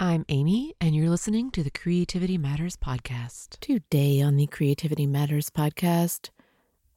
I'm 0.00 0.24
Amy, 0.28 0.76
and 0.80 0.94
you're 0.94 1.10
listening 1.10 1.50
to 1.50 1.64
the 1.64 1.72
Creativity 1.72 2.38
Matters 2.38 2.76
podcast. 2.76 3.58
Today 3.58 4.20
on 4.20 4.36
the 4.36 4.46
Creativity 4.46 5.08
Matters 5.08 5.50
podcast, 5.50 6.30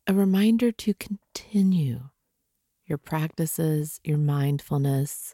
a 0.06 0.14
reminder 0.14 0.72
to 0.72 0.94
continue 0.94 2.10
your 2.86 3.00
practices, 3.00 4.00
your 4.04 4.20
mindfulness, 4.20 5.34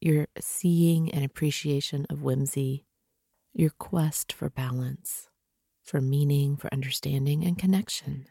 your 0.00 0.28
seeing 0.40 1.12
and 1.12 1.26
appreciation 1.26 2.06
of 2.08 2.22
whimsy, 2.22 2.86
your 3.52 3.70
quest 3.78 4.32
for 4.32 4.48
balance, 4.48 5.28
for 5.82 6.00
meaning, 6.00 6.56
for 6.56 6.72
understanding, 6.72 7.44
and 7.44 7.58
connection. 7.58 8.28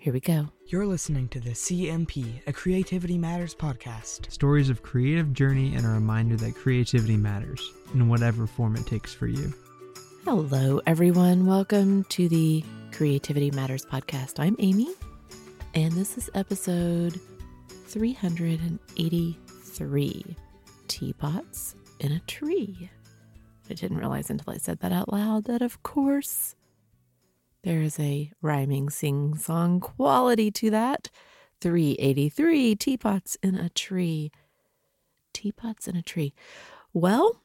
Here 0.00 0.12
we 0.12 0.20
go. 0.20 0.46
You're 0.66 0.86
listening 0.86 1.26
to 1.30 1.40
the 1.40 1.50
CMP, 1.50 2.40
a 2.46 2.52
Creativity 2.52 3.18
Matters 3.18 3.52
podcast. 3.52 4.30
Stories 4.30 4.70
of 4.70 4.80
creative 4.80 5.32
journey 5.32 5.74
and 5.74 5.84
a 5.84 5.88
reminder 5.88 6.36
that 6.36 6.54
creativity 6.54 7.16
matters 7.16 7.60
in 7.94 8.08
whatever 8.08 8.46
form 8.46 8.76
it 8.76 8.86
takes 8.86 9.12
for 9.12 9.26
you. 9.26 9.52
Hello, 10.24 10.80
everyone. 10.86 11.46
Welcome 11.46 12.04
to 12.10 12.28
the 12.28 12.64
Creativity 12.92 13.50
Matters 13.50 13.84
podcast. 13.84 14.38
I'm 14.38 14.54
Amy, 14.60 14.94
and 15.74 15.92
this 15.94 16.16
is 16.16 16.30
episode 16.32 17.20
383 17.88 20.36
Teapots 20.86 21.74
in 21.98 22.12
a 22.12 22.20
Tree. 22.20 22.88
I 23.68 23.74
didn't 23.74 23.98
realize 23.98 24.30
until 24.30 24.54
I 24.54 24.58
said 24.58 24.78
that 24.78 24.92
out 24.92 25.12
loud 25.12 25.46
that, 25.46 25.60
of 25.60 25.82
course, 25.82 26.54
there 27.64 27.82
is 27.82 27.98
a 27.98 28.32
rhyming 28.40 28.90
sing 28.90 29.36
song 29.36 29.80
quality 29.80 30.50
to 30.52 30.70
that. 30.70 31.10
383 31.60 32.76
teapots 32.76 33.36
in 33.42 33.56
a 33.56 33.68
tree. 33.68 34.30
Teapots 35.32 35.88
in 35.88 35.96
a 35.96 36.02
tree. 36.02 36.34
Well, 36.92 37.42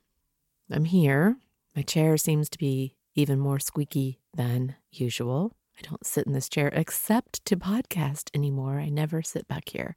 I'm 0.70 0.86
here. 0.86 1.38
My 1.76 1.82
chair 1.82 2.18
seems 2.18 2.50
to 2.50 2.58
be 2.58 2.96
even 3.16 3.40
more 3.40 3.60
squeaky 3.60 4.20
than 4.36 4.76
usual. 4.92 5.56
I 5.78 5.88
don't 5.90 6.06
sit 6.06 6.28
in 6.28 6.34
this 6.34 6.50
chair 6.50 6.70
except 6.74 7.44
to 7.46 7.58
podcast 7.58 8.30
anymore. 8.34 8.80
I 8.80 8.90
never 8.90 9.22
sit 9.24 9.48
back 9.48 9.70
here. 9.70 9.96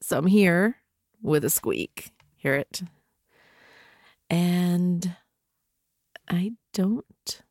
So 0.00 0.18
I'm 0.18 0.26
here 0.26 0.76
with 1.20 1.44
a 1.44 1.50
squeak. 1.50 2.12
Hear 2.36 2.54
it? 2.54 2.82
And 4.28 5.16
I 6.28 6.52
don't 6.72 7.42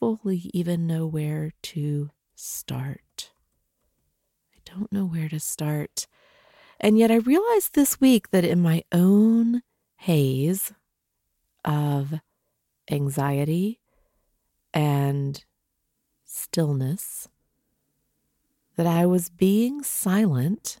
fully 0.00 0.50
even 0.54 0.86
know 0.86 1.06
where 1.06 1.52
to 1.62 2.10
start. 2.34 3.32
I 4.56 4.60
don't 4.64 4.90
know 4.90 5.04
where 5.04 5.28
to 5.28 5.38
start. 5.38 6.06
And 6.80 6.98
yet 6.98 7.10
I 7.10 7.16
realized 7.16 7.74
this 7.74 8.00
week 8.00 8.30
that 8.30 8.44
in 8.44 8.62
my 8.62 8.82
own 8.90 9.62
haze 9.96 10.72
of 11.64 12.14
anxiety 12.90 13.78
and 14.72 15.44
stillness, 16.24 17.28
that 18.76 18.86
I 18.86 19.04
was 19.04 19.28
being 19.28 19.82
silent 19.82 20.78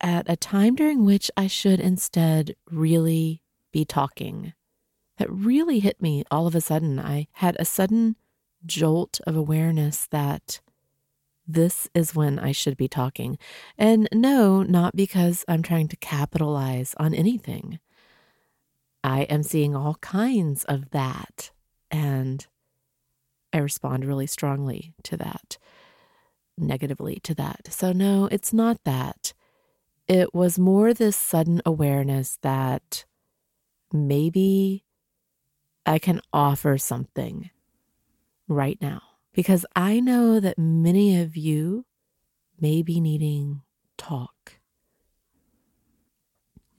at 0.00 0.30
a 0.30 0.36
time 0.36 0.76
during 0.76 1.04
which 1.04 1.30
I 1.36 1.48
should 1.48 1.80
instead 1.80 2.54
really 2.70 3.42
be 3.72 3.84
talking 3.84 4.52
that 5.18 5.30
really 5.30 5.78
hit 5.78 6.00
me 6.00 6.24
all 6.30 6.46
of 6.46 6.54
a 6.54 6.60
sudden. 6.60 6.98
I 6.98 7.28
had 7.32 7.56
a 7.58 7.64
sudden 7.64 8.16
jolt 8.64 9.20
of 9.26 9.36
awareness 9.36 10.06
that 10.10 10.60
this 11.46 11.88
is 11.94 12.14
when 12.14 12.38
I 12.38 12.52
should 12.52 12.76
be 12.76 12.88
talking. 12.88 13.38
And 13.76 14.08
no, 14.12 14.62
not 14.62 14.96
because 14.96 15.44
I'm 15.48 15.62
trying 15.62 15.88
to 15.88 15.96
capitalize 15.96 16.94
on 16.98 17.14
anything. 17.14 17.78
I 19.04 19.22
am 19.22 19.42
seeing 19.42 19.74
all 19.74 19.96
kinds 19.96 20.64
of 20.64 20.90
that. 20.90 21.50
And 21.90 22.46
I 23.52 23.58
respond 23.58 24.04
really 24.04 24.26
strongly 24.26 24.94
to 25.02 25.16
that, 25.18 25.58
negatively 26.56 27.18
to 27.24 27.34
that. 27.34 27.68
So, 27.70 27.92
no, 27.92 28.28
it's 28.30 28.52
not 28.52 28.78
that. 28.84 29.34
It 30.08 30.32
was 30.32 30.58
more 30.58 30.94
this 30.94 31.16
sudden 31.16 31.60
awareness 31.66 32.38
that 32.42 33.04
maybe 33.92 34.84
I 35.84 35.98
can 35.98 36.20
offer 36.32 36.78
something 36.78 37.50
right 38.48 38.78
now 38.80 39.02
because 39.32 39.66
I 39.74 40.00
know 40.00 40.40
that 40.40 40.58
many 40.58 41.20
of 41.20 41.36
you 41.36 41.86
may 42.60 42.82
be 42.82 43.00
needing 43.00 43.62
talk, 43.96 44.60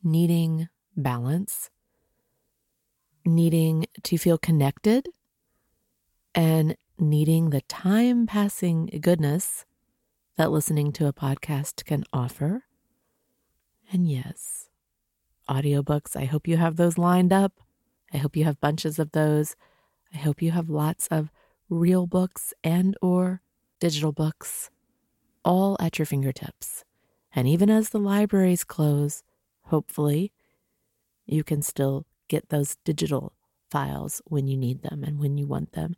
needing 0.03 0.69
balance, 0.95 1.69
needing 3.25 3.85
to 4.03 4.17
feel 4.17 4.37
connected, 4.37 5.09
and 6.35 6.75
needing 6.99 7.49
the 7.49 7.61
time 7.61 8.25
passing 8.25 8.85
goodness 9.01 9.65
that 10.37 10.51
listening 10.51 10.91
to 10.93 11.07
a 11.07 11.13
podcast 11.13 11.85
can 11.85 12.03
offer. 12.13 12.63
And 13.91 14.09
yes, 14.09 14.69
audiobooks, 15.49 16.15
I 16.15 16.25
hope 16.25 16.47
you 16.47 16.57
have 16.57 16.75
those 16.75 16.97
lined 16.97 17.33
up. 17.33 17.62
I 18.13 18.17
hope 18.17 18.35
you 18.35 18.43
have 18.45 18.61
bunches 18.61 18.99
of 18.99 19.11
those. 19.11 19.55
I 20.13 20.17
hope 20.17 20.41
you 20.41 20.51
have 20.51 20.69
lots 20.69 21.07
of 21.07 21.31
real 21.69 22.05
books 22.05 22.53
and 22.63 22.95
or 23.01 23.41
digital 23.79 24.11
books 24.11 24.69
all 25.43 25.75
at 25.79 25.97
your 25.97 26.05
fingertips. 26.05 26.83
And 27.35 27.47
even 27.47 27.69
as 27.69 27.89
the 27.89 27.99
libraries 27.99 28.63
close, 28.63 29.23
hopefully 29.63 30.31
you 31.25 31.43
can 31.43 31.61
still 31.61 32.05
get 32.27 32.49
those 32.49 32.77
digital 32.83 33.33
files 33.69 34.21
when 34.25 34.47
you 34.47 34.55
need 34.57 34.83
them 34.83 35.03
and 35.03 35.19
when 35.19 35.37
you 35.37 35.47
want 35.47 35.73
them. 35.73 35.95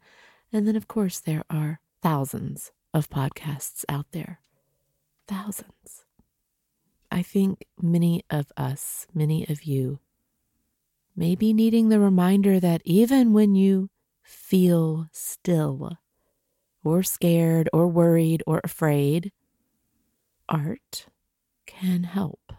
And 0.53 0.67
then 0.67 0.75
of 0.75 0.87
course 0.87 1.19
there 1.19 1.43
are 1.49 1.81
thousands 2.01 2.71
of 2.93 3.09
podcasts 3.09 3.83
out 3.89 4.05
there. 4.11 4.39
Thousands. 5.27 6.05
I 7.11 7.21
think 7.21 7.65
many 7.81 8.23
of 8.29 8.51
us, 8.55 9.07
many 9.13 9.45
of 9.47 9.63
you 9.63 9.99
maybe 11.15 11.53
needing 11.53 11.89
the 11.89 11.99
reminder 11.99 12.59
that 12.59 12.81
even 12.85 13.33
when 13.33 13.55
you 13.55 13.89
feel 14.21 15.07
still, 15.11 15.97
or 16.83 17.03
scared, 17.03 17.69
or 17.73 17.87
worried, 17.87 18.43
or 18.45 18.61
afraid, 18.63 19.31
art 20.47 21.07
can 21.65 22.03
help. 22.03 22.53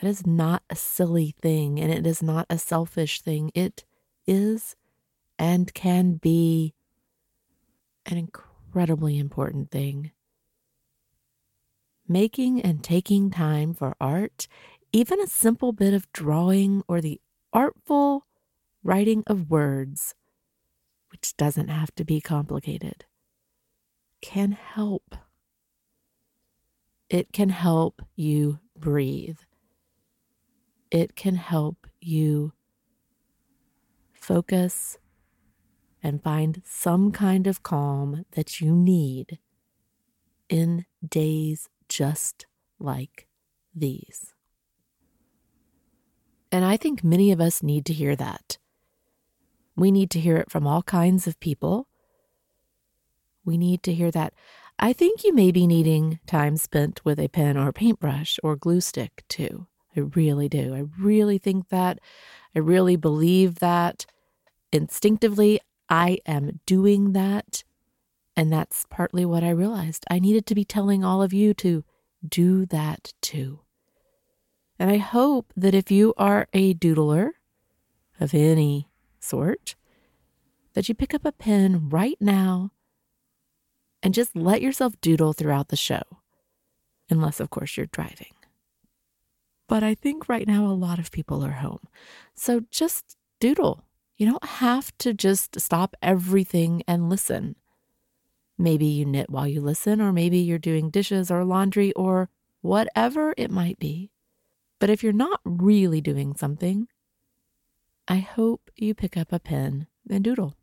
That 0.00 0.08
is 0.08 0.26
not 0.26 0.62
a 0.70 0.76
silly 0.76 1.34
thing, 1.40 1.80
and 1.80 1.92
it 1.92 2.06
is 2.06 2.22
not 2.22 2.46
a 2.48 2.58
selfish 2.58 3.20
thing. 3.20 3.50
It 3.54 3.84
is 4.26 4.76
and 5.38 5.72
can 5.74 6.14
be 6.14 6.74
an 8.06 8.16
incredibly 8.16 9.18
important 9.18 9.70
thing. 9.70 10.12
Making 12.06 12.60
and 12.62 12.82
taking 12.82 13.30
time 13.30 13.74
for 13.74 13.96
art, 14.00 14.48
even 14.92 15.20
a 15.20 15.26
simple 15.26 15.72
bit 15.72 15.92
of 15.94 16.10
drawing 16.12 16.82
or 16.88 17.00
the 17.00 17.20
artful 17.52 18.26
writing 18.82 19.22
of 19.26 19.50
words, 19.50 20.14
which 21.10 21.36
doesn't 21.36 21.68
have 21.68 21.94
to 21.96 22.04
be 22.04 22.20
complicated, 22.20 23.04
can 24.20 24.52
help. 24.52 25.14
It 27.08 27.32
can 27.32 27.48
help 27.48 28.02
you 28.16 28.60
breathe. 28.76 29.38
It 30.90 31.16
can 31.16 31.36
help 31.36 31.86
you 32.00 32.52
focus 34.12 34.98
and 36.02 36.22
find 36.22 36.62
some 36.64 37.12
kind 37.12 37.46
of 37.46 37.62
calm 37.62 38.24
that 38.32 38.60
you 38.60 38.74
need 38.74 39.38
in 40.48 40.86
days 41.06 41.68
just 41.88 42.46
like 42.78 43.26
these. 43.74 44.34
And 46.50 46.64
I 46.64 46.76
think 46.76 47.04
many 47.04 47.30
of 47.30 47.40
us 47.40 47.62
need 47.62 47.84
to 47.86 47.92
hear 47.92 48.16
that. 48.16 48.58
We 49.76 49.90
need 49.90 50.10
to 50.10 50.20
hear 50.20 50.36
it 50.36 50.50
from 50.50 50.66
all 50.66 50.82
kinds 50.82 51.26
of 51.26 51.38
people. 51.40 51.86
We 53.44 53.56
need 53.56 53.82
to 53.84 53.94
hear 53.94 54.10
that. 54.10 54.34
I 54.78 54.92
think 54.92 55.24
you 55.24 55.34
may 55.34 55.50
be 55.50 55.66
needing 55.66 56.20
time 56.26 56.56
spent 56.56 57.04
with 57.04 57.18
a 57.18 57.28
pen 57.28 57.56
or 57.56 57.72
paintbrush 57.72 58.38
or 58.42 58.56
glue 58.56 58.80
stick 58.80 59.24
too. 59.28 59.66
I 59.96 60.00
really 60.00 60.48
do. 60.48 60.74
I 60.74 60.84
really 61.00 61.38
think 61.38 61.68
that. 61.68 61.98
I 62.54 62.60
really 62.60 62.96
believe 62.96 63.58
that. 63.58 64.06
Instinctively, 64.72 65.60
I 65.88 66.18
am 66.26 66.60
doing 66.66 67.12
that. 67.12 67.64
And 68.36 68.52
that's 68.52 68.86
partly 68.88 69.24
what 69.24 69.42
I 69.42 69.50
realized. 69.50 70.04
I 70.10 70.18
needed 70.18 70.46
to 70.46 70.54
be 70.54 70.64
telling 70.64 71.04
all 71.04 71.22
of 71.22 71.32
you 71.32 71.54
to 71.54 71.84
do 72.26 72.66
that 72.66 73.12
too. 73.20 73.60
And 74.78 74.90
I 74.90 74.98
hope 74.98 75.52
that 75.56 75.74
if 75.74 75.90
you 75.90 76.14
are 76.16 76.46
a 76.52 76.74
doodler 76.74 77.30
of 78.20 78.34
any 78.34 78.88
sort, 79.20 79.74
that 80.74 80.88
you 80.88 80.94
pick 80.94 81.14
up 81.14 81.24
a 81.24 81.32
pen 81.32 81.88
right 81.88 82.16
now 82.20 82.70
and 84.02 84.14
just 84.14 84.36
let 84.36 84.62
yourself 84.62 84.94
doodle 85.00 85.32
throughout 85.32 85.68
the 85.68 85.76
show. 85.76 86.02
Unless, 87.10 87.40
of 87.40 87.50
course, 87.50 87.76
you're 87.76 87.86
driving. 87.86 88.34
but 89.68 89.82
I 89.82 89.94
think 89.94 90.28
right 90.28 90.46
now 90.48 90.66
a 90.66 90.72
lot 90.72 90.98
of 90.98 91.12
people 91.12 91.44
are 91.44 91.52
home. 91.52 91.86
So 92.34 92.62
just 92.70 93.16
doodle. 93.38 93.84
You 94.16 94.26
don't 94.26 94.44
have 94.44 94.96
to 94.98 95.12
just 95.14 95.60
stop 95.60 95.94
everything 96.02 96.82
and 96.88 97.10
listen. 97.10 97.54
Maybe 98.56 98.86
you 98.86 99.04
knit 99.04 99.30
while 99.30 99.46
you 99.46 99.60
listen, 99.60 100.00
or 100.00 100.12
maybe 100.12 100.38
you're 100.38 100.58
doing 100.58 100.90
dishes 100.90 101.30
or 101.30 101.44
laundry 101.44 101.92
or 101.92 102.28
whatever 102.62 103.34
it 103.36 103.50
might 103.50 103.78
be. 103.78 104.10
But 104.78 104.90
if 104.90 105.02
you're 105.02 105.12
not 105.12 105.40
really 105.44 106.00
doing 106.00 106.34
something, 106.36 106.88
I 108.06 108.18
hope 108.18 108.70
you 108.76 108.94
pick 108.94 109.16
up 109.16 109.32
a 109.32 109.40
pen 109.40 109.86
and 110.08 110.24
doodle. 110.24 110.54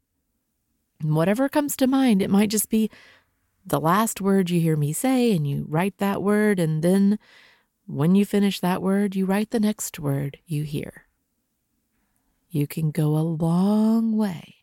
whatever 1.01 1.49
comes 1.49 1.75
to 1.77 1.87
mind, 1.87 2.21
it 2.21 2.29
might 2.29 2.49
just 2.49 2.69
be 2.69 2.89
the 3.65 3.79
last 3.79 4.21
word 4.21 4.49
you 4.49 4.59
hear 4.61 4.77
me 4.77 4.93
say, 4.93 5.35
and 5.35 5.45
you 5.45 5.65
write 5.67 5.97
that 5.97 6.23
word, 6.23 6.59
and 6.59 6.81
then 6.81 7.19
when 7.85 8.15
you 8.15 8.25
finish 8.25 8.59
that 8.59 8.81
word, 8.81 9.15
you 9.15 9.25
write 9.25 9.51
the 9.51 9.59
next 9.59 9.99
word 9.99 10.39
you 10.45 10.63
hear. 10.63 11.05
You 12.49 12.67
can 12.67 12.91
go 12.91 13.17
a 13.17 13.19
long 13.19 14.15
way 14.15 14.55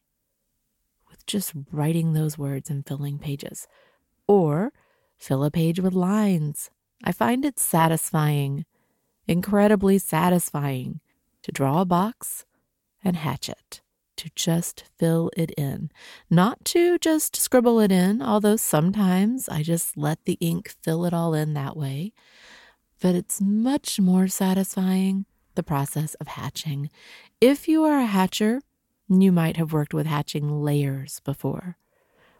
with 1.10 1.26
just 1.26 1.52
writing 1.70 2.12
those 2.12 2.38
words 2.38 2.70
and 2.70 2.86
filling 2.86 3.18
pages, 3.18 3.68
or 4.26 4.72
fill 5.18 5.44
a 5.44 5.50
page 5.50 5.78
with 5.78 5.92
lines. 5.92 6.70
I 7.04 7.12
find 7.12 7.44
it 7.44 7.58
satisfying, 7.58 8.64
incredibly 9.26 9.98
satisfying, 9.98 11.00
to 11.42 11.52
draw 11.52 11.80
a 11.80 11.84
box 11.84 12.44
and 13.04 13.16
hatch 13.16 13.48
it, 13.48 13.80
to 14.16 14.30
just 14.34 14.84
fill 14.98 15.30
it 15.36 15.50
in. 15.52 15.90
Not 16.30 16.64
to 16.66 16.98
just 16.98 17.36
scribble 17.36 17.80
it 17.80 17.90
in, 17.90 18.22
although 18.22 18.56
sometimes 18.56 19.48
I 19.48 19.62
just 19.62 19.96
let 19.96 20.24
the 20.24 20.38
ink 20.40 20.74
fill 20.82 21.04
it 21.04 21.12
all 21.12 21.34
in 21.34 21.54
that 21.54 21.76
way 21.76 22.12
but 23.02 23.16
it's 23.16 23.40
much 23.40 23.98
more 23.98 24.28
satisfying 24.28 25.26
the 25.56 25.62
process 25.64 26.14
of 26.14 26.28
hatching. 26.28 26.88
If 27.40 27.66
you 27.66 27.82
are 27.82 27.98
a 27.98 28.06
hatcher, 28.06 28.60
you 29.08 29.32
might 29.32 29.56
have 29.56 29.72
worked 29.72 29.92
with 29.92 30.06
hatching 30.06 30.62
layers 30.62 31.18
before. 31.20 31.76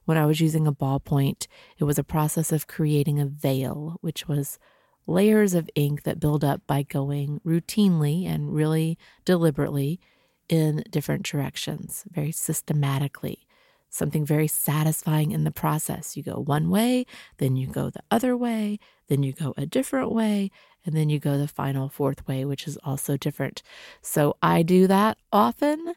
When 0.04 0.16
I 0.16 0.24
was 0.24 0.40
using 0.40 0.66
a 0.68 0.72
ballpoint, 0.72 1.48
it 1.78 1.84
was 1.84 1.98
a 1.98 2.04
process 2.04 2.52
of 2.52 2.68
creating 2.68 3.18
a 3.18 3.26
veil, 3.26 3.96
which 4.00 4.28
was 4.28 4.60
layers 5.06 5.54
of 5.54 5.70
ink 5.74 6.02
that 6.04 6.20
build 6.20 6.44
up 6.44 6.62
by 6.66 6.82
going 6.82 7.40
routinely 7.44 8.26
and 8.26 8.54
really 8.54 8.98
deliberately 9.24 10.00
in 10.48 10.84
different 10.90 11.24
directions, 11.24 12.04
very 12.10 12.32
systematically 12.32 13.46
something 13.92 14.24
very 14.24 14.48
satisfying 14.48 15.32
in 15.32 15.44
the 15.44 15.50
process. 15.50 16.16
You 16.16 16.22
go 16.22 16.36
one 16.40 16.70
way, 16.70 17.04
then 17.36 17.56
you 17.56 17.66
go 17.66 17.90
the 17.90 18.02
other 18.10 18.36
way, 18.36 18.78
then 19.08 19.22
you 19.22 19.32
go 19.32 19.52
a 19.56 19.66
different 19.66 20.10
way, 20.10 20.50
and 20.84 20.96
then 20.96 21.10
you 21.10 21.20
go 21.20 21.36
the 21.36 21.46
final 21.46 21.88
fourth 21.88 22.26
way, 22.26 22.44
which 22.44 22.66
is 22.66 22.78
also 22.82 23.16
different. 23.16 23.62
So 24.00 24.36
I 24.42 24.62
do 24.62 24.86
that 24.86 25.18
often. 25.30 25.94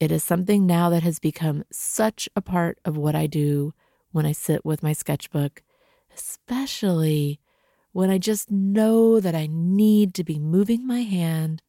It 0.00 0.10
is 0.10 0.24
something 0.24 0.66
now 0.66 0.88
that 0.90 1.02
has 1.02 1.18
become 1.18 1.64
such 1.70 2.28
a 2.34 2.40
part 2.40 2.78
of 2.86 2.96
what 2.96 3.14
I 3.14 3.26
do 3.26 3.74
when 4.12 4.24
I 4.24 4.32
sit 4.32 4.64
with 4.64 4.82
my 4.82 4.94
sketchbook, 4.94 5.62
especially 6.16 7.38
when 7.96 8.10
I 8.10 8.18
just 8.18 8.50
know 8.50 9.20
that 9.20 9.34
I 9.34 9.48
need 9.50 10.12
to 10.16 10.22
be 10.22 10.38
moving 10.38 10.86
my 10.86 11.00
hand 11.00 11.62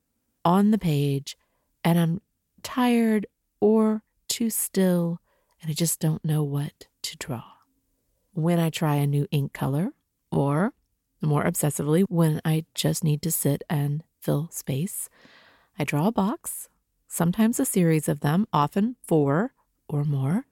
on 0.44 0.71
the 0.71 0.77
page 0.77 1.38
and 1.85 1.97
I'm 1.97 2.19
tired 2.63 3.27
or 3.62 4.03
too 4.27 4.50
still 4.50 5.21
and 5.62 5.71
I 5.71 5.74
just 5.74 6.01
don't 6.01 6.25
know 6.25 6.44
what 6.44 6.88
to 7.03 7.15
draw. 7.15 7.45
When 8.33 8.59
I 8.59 8.69
try 8.69 8.95
a 8.95 9.07
new 9.07 9.25
ink 9.31 9.53
color, 9.53 9.94
or 10.29 10.74
more 11.21 11.45
obsessively, 11.45 12.03
when 12.09 12.41
I 12.44 12.65
just 12.75 13.06
need 13.06 13.21
to 13.21 13.31
sit 13.31 13.63
and 13.69 14.03
fill 14.19 14.50
space, 14.51 15.07
I 15.80 15.85
draw 15.85 16.07
a 16.07 16.12
box, 16.12 16.68
sometimes 17.07 17.57
a 17.57 17.63
series 17.63 18.09
of 18.09 18.19
them, 18.19 18.47
often 18.51 18.97
four 19.01 19.53
or 19.88 20.03
more, 20.03 20.45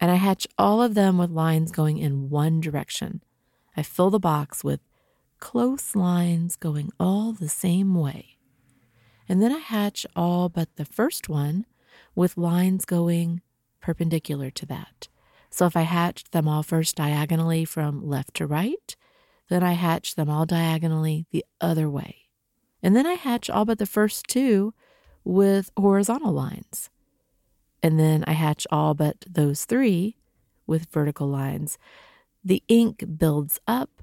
and 0.00 0.10
I 0.10 0.16
hatch 0.16 0.48
all 0.58 0.82
of 0.82 0.94
them 0.94 1.18
with 1.18 1.30
lines 1.30 1.70
going 1.70 1.98
in 1.98 2.30
one 2.30 2.60
direction. 2.60 3.22
I 3.76 3.84
fill 3.84 4.10
the 4.10 4.18
box 4.18 4.64
with 4.64 4.80
close 5.40 5.96
lines 5.96 6.56
going 6.56 6.92
all 7.00 7.32
the 7.32 7.48
same 7.48 7.94
way. 7.94 8.36
And 9.28 9.42
then 9.42 9.52
I 9.52 9.58
hatch 9.58 10.06
all 10.14 10.48
but 10.48 10.68
the 10.76 10.84
first 10.84 11.28
one 11.28 11.66
with 12.14 12.36
lines 12.36 12.84
going 12.84 13.40
perpendicular 13.80 14.50
to 14.50 14.66
that. 14.66 15.08
So 15.50 15.66
if 15.66 15.76
I 15.76 15.82
hatched 15.82 16.32
them 16.32 16.46
all 16.46 16.62
first 16.62 16.96
diagonally 16.96 17.64
from 17.64 18.06
left 18.06 18.34
to 18.34 18.46
right, 18.46 18.94
then 19.48 19.62
I 19.62 19.72
hatch 19.72 20.14
them 20.14 20.30
all 20.30 20.46
diagonally 20.46 21.26
the 21.32 21.44
other 21.60 21.90
way. 21.90 22.28
And 22.82 22.94
then 22.94 23.06
I 23.06 23.14
hatch 23.14 23.50
all 23.50 23.64
but 23.64 23.78
the 23.78 23.86
first 23.86 24.26
two 24.28 24.74
with 25.24 25.70
horizontal 25.76 26.32
lines. 26.32 26.88
And 27.82 27.98
then 27.98 28.24
I 28.26 28.32
hatch 28.32 28.66
all 28.70 28.94
but 28.94 29.24
those 29.28 29.64
three 29.64 30.16
with 30.66 30.86
vertical 30.90 31.26
lines. 31.26 31.78
The 32.44 32.62
ink 32.68 33.04
builds 33.18 33.58
up, 33.66 34.02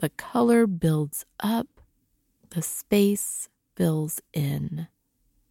the 0.00 0.08
color 0.10 0.66
builds 0.66 1.24
up, 1.40 1.68
the 2.50 2.62
space 2.62 3.48
fills 3.76 4.20
in, 4.32 4.88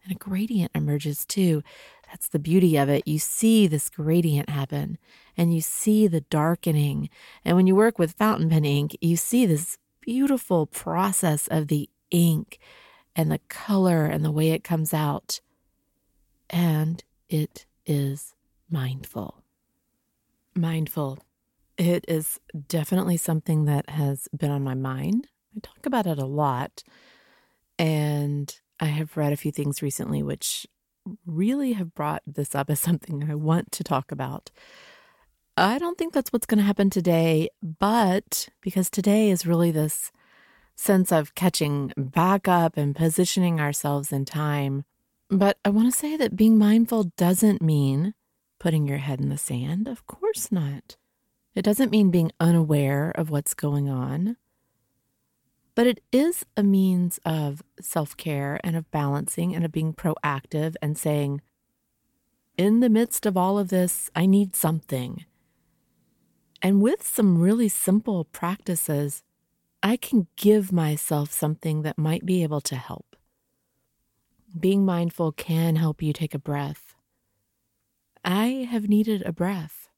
and 0.02 0.12
a 0.12 0.18
gradient 0.18 0.72
emerges 0.74 1.24
too. 1.24 1.62
That's 2.08 2.28
the 2.28 2.40
beauty 2.40 2.76
of 2.76 2.88
it. 2.88 3.06
You 3.06 3.20
see 3.20 3.66
this 3.66 3.88
gradient 3.88 4.48
happen 4.48 4.98
and 5.36 5.54
you 5.54 5.60
see 5.60 6.08
the 6.08 6.22
darkening. 6.22 7.08
And 7.44 7.56
when 7.56 7.68
you 7.68 7.76
work 7.76 7.98
with 7.98 8.12
fountain 8.12 8.50
pen 8.50 8.64
ink, 8.64 8.96
you 9.00 9.16
see 9.16 9.46
this 9.46 9.78
beautiful 10.00 10.66
process 10.66 11.46
of 11.48 11.68
the 11.68 11.88
ink 12.10 12.58
and 13.14 13.30
the 13.30 13.40
color 13.48 14.06
and 14.06 14.24
the 14.24 14.32
way 14.32 14.50
it 14.50 14.64
comes 14.64 14.92
out. 14.92 15.40
And 16.48 17.04
it 17.28 17.66
is 17.86 18.34
mindful. 18.68 19.44
Mindful. 20.56 21.20
It 21.80 22.04
is 22.08 22.38
definitely 22.68 23.16
something 23.16 23.64
that 23.64 23.88
has 23.88 24.28
been 24.36 24.50
on 24.50 24.62
my 24.62 24.74
mind. 24.74 25.28
I 25.56 25.60
talk 25.60 25.86
about 25.86 26.06
it 26.06 26.18
a 26.18 26.26
lot. 26.26 26.82
And 27.78 28.54
I 28.78 28.84
have 28.84 29.16
read 29.16 29.32
a 29.32 29.38
few 29.38 29.50
things 29.50 29.80
recently 29.80 30.22
which 30.22 30.66
really 31.24 31.72
have 31.72 31.94
brought 31.94 32.22
this 32.26 32.54
up 32.54 32.68
as 32.68 32.80
something 32.80 33.30
I 33.30 33.34
want 33.34 33.72
to 33.72 33.82
talk 33.82 34.12
about. 34.12 34.50
I 35.56 35.78
don't 35.78 35.96
think 35.96 36.12
that's 36.12 36.34
what's 36.34 36.44
going 36.44 36.58
to 36.58 36.64
happen 36.64 36.90
today, 36.90 37.48
but 37.62 38.50
because 38.60 38.90
today 38.90 39.30
is 39.30 39.46
really 39.46 39.70
this 39.70 40.12
sense 40.76 41.10
of 41.10 41.34
catching 41.34 41.94
back 41.96 42.46
up 42.46 42.76
and 42.76 42.94
positioning 42.94 43.58
ourselves 43.58 44.12
in 44.12 44.26
time. 44.26 44.84
But 45.30 45.56
I 45.64 45.70
want 45.70 45.90
to 45.90 45.98
say 45.98 46.14
that 46.18 46.36
being 46.36 46.58
mindful 46.58 47.04
doesn't 47.16 47.62
mean 47.62 48.12
putting 48.58 48.86
your 48.86 48.98
head 48.98 49.18
in 49.18 49.30
the 49.30 49.38
sand. 49.38 49.88
Of 49.88 50.06
course 50.06 50.52
not. 50.52 50.98
It 51.54 51.62
doesn't 51.62 51.90
mean 51.90 52.10
being 52.10 52.32
unaware 52.40 53.10
of 53.14 53.30
what's 53.30 53.54
going 53.54 53.88
on 53.88 54.36
but 55.74 55.86
it 55.86 56.02
is 56.12 56.44
a 56.58 56.62
means 56.62 57.18
of 57.24 57.62
self 57.80 58.16
care 58.16 58.60
and 58.62 58.76
of 58.76 58.90
balancing 58.90 59.54
and 59.54 59.64
of 59.64 59.72
being 59.72 59.94
proactive 59.94 60.74
and 60.82 60.98
saying, 60.98 61.40
in 62.58 62.80
the 62.80 62.90
midst 62.90 63.24
of 63.24 63.36
all 63.36 63.58
of 63.58 63.68
this, 63.68 64.10
I 64.14 64.26
need 64.26 64.54
something. 64.54 65.24
And 66.60 66.82
with 66.82 67.06
some 67.06 67.40
really 67.40 67.70
simple 67.70 68.24
practices, 68.24 69.22
I 69.82 69.96
can 69.96 70.26
give 70.36 70.72
myself 70.72 71.32
something 71.32 71.82
that 71.82 71.96
might 71.96 72.26
be 72.26 72.42
able 72.42 72.60
to 72.60 72.76
help. 72.76 73.16
Being 74.58 74.84
mindful 74.84 75.32
can 75.32 75.76
help 75.76 76.02
you 76.02 76.12
take 76.12 76.34
a 76.34 76.38
breath. 76.38 76.94
I 78.22 78.68
have 78.70 78.90
needed 78.90 79.22
a 79.24 79.32
breath. 79.32 79.88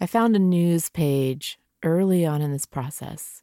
I 0.00 0.06
found 0.06 0.34
a 0.34 0.40
news 0.40 0.88
page 0.88 1.58
early 1.82 2.26
on 2.26 2.42
in 2.42 2.52
this 2.52 2.66
process 2.66 3.42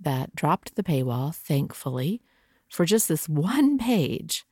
that 0.00 0.34
dropped 0.34 0.74
the 0.74 0.82
paywall, 0.82 1.34
thankfully, 1.34 2.22
for 2.68 2.84
just 2.84 3.08
this 3.08 3.28
one 3.28 3.78
page 3.78 4.44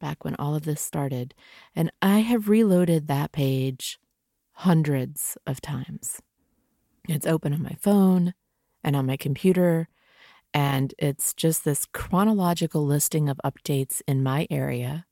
back 0.00 0.24
when 0.24 0.34
all 0.36 0.54
of 0.54 0.64
this 0.64 0.80
started. 0.80 1.34
And 1.76 1.92
I 2.00 2.20
have 2.20 2.48
reloaded 2.48 3.06
that 3.06 3.32
page 3.32 4.00
hundreds 4.52 5.36
of 5.46 5.60
times. 5.60 6.20
It's 7.08 7.26
open 7.26 7.52
on 7.52 7.62
my 7.62 7.76
phone 7.80 8.34
and 8.82 8.96
on 8.96 9.06
my 9.06 9.16
computer, 9.16 9.88
and 10.52 10.94
it's 10.98 11.32
just 11.34 11.64
this 11.64 11.86
chronological 11.86 12.84
listing 12.84 13.28
of 13.28 13.40
updates 13.44 14.02
in 14.06 14.22
my 14.22 14.46
area. 14.50 15.06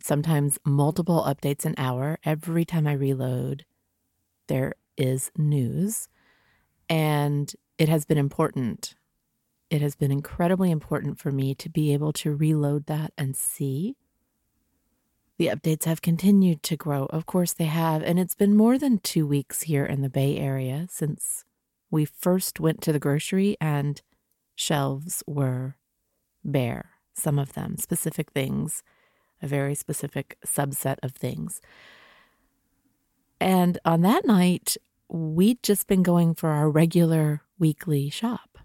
Sometimes 0.00 0.58
multiple 0.64 1.24
updates 1.26 1.64
an 1.64 1.74
hour. 1.78 2.18
Every 2.24 2.64
time 2.64 2.86
I 2.86 2.92
reload, 2.92 3.64
there 4.46 4.74
is 4.96 5.30
news. 5.36 6.08
And 6.88 7.52
it 7.78 7.88
has 7.88 8.04
been 8.04 8.18
important. 8.18 8.94
It 9.70 9.80
has 9.80 9.96
been 9.96 10.12
incredibly 10.12 10.70
important 10.70 11.18
for 11.18 11.32
me 11.32 11.54
to 11.56 11.68
be 11.68 11.92
able 11.92 12.12
to 12.14 12.34
reload 12.34 12.86
that 12.86 13.12
and 13.16 13.36
see. 13.36 13.96
The 15.36 15.48
updates 15.48 15.84
have 15.84 16.02
continued 16.02 16.62
to 16.64 16.76
grow. 16.76 17.06
Of 17.06 17.26
course, 17.26 17.52
they 17.52 17.64
have. 17.64 18.02
And 18.02 18.20
it's 18.20 18.36
been 18.36 18.54
more 18.56 18.78
than 18.78 18.98
two 18.98 19.26
weeks 19.26 19.62
here 19.62 19.84
in 19.84 20.02
the 20.02 20.08
Bay 20.08 20.38
Area 20.38 20.86
since 20.88 21.44
we 21.90 22.04
first 22.04 22.60
went 22.60 22.80
to 22.82 22.92
the 22.92 23.00
grocery 23.00 23.56
and 23.60 24.00
shelves 24.54 25.22
were 25.26 25.76
bare, 26.44 26.90
some 27.14 27.38
of 27.38 27.54
them, 27.54 27.76
specific 27.76 28.30
things, 28.30 28.82
a 29.42 29.46
very 29.46 29.74
specific 29.74 30.36
subset 30.46 30.96
of 31.02 31.12
things. 31.12 31.60
And 33.40 33.78
on 33.84 34.02
that 34.02 34.24
night, 34.24 34.76
we'd 35.08 35.62
just 35.62 35.86
been 35.86 36.02
going 36.02 36.34
for 36.34 36.50
our 36.50 36.70
regular 36.70 37.42
weekly 37.58 38.10
shop. 38.10 38.58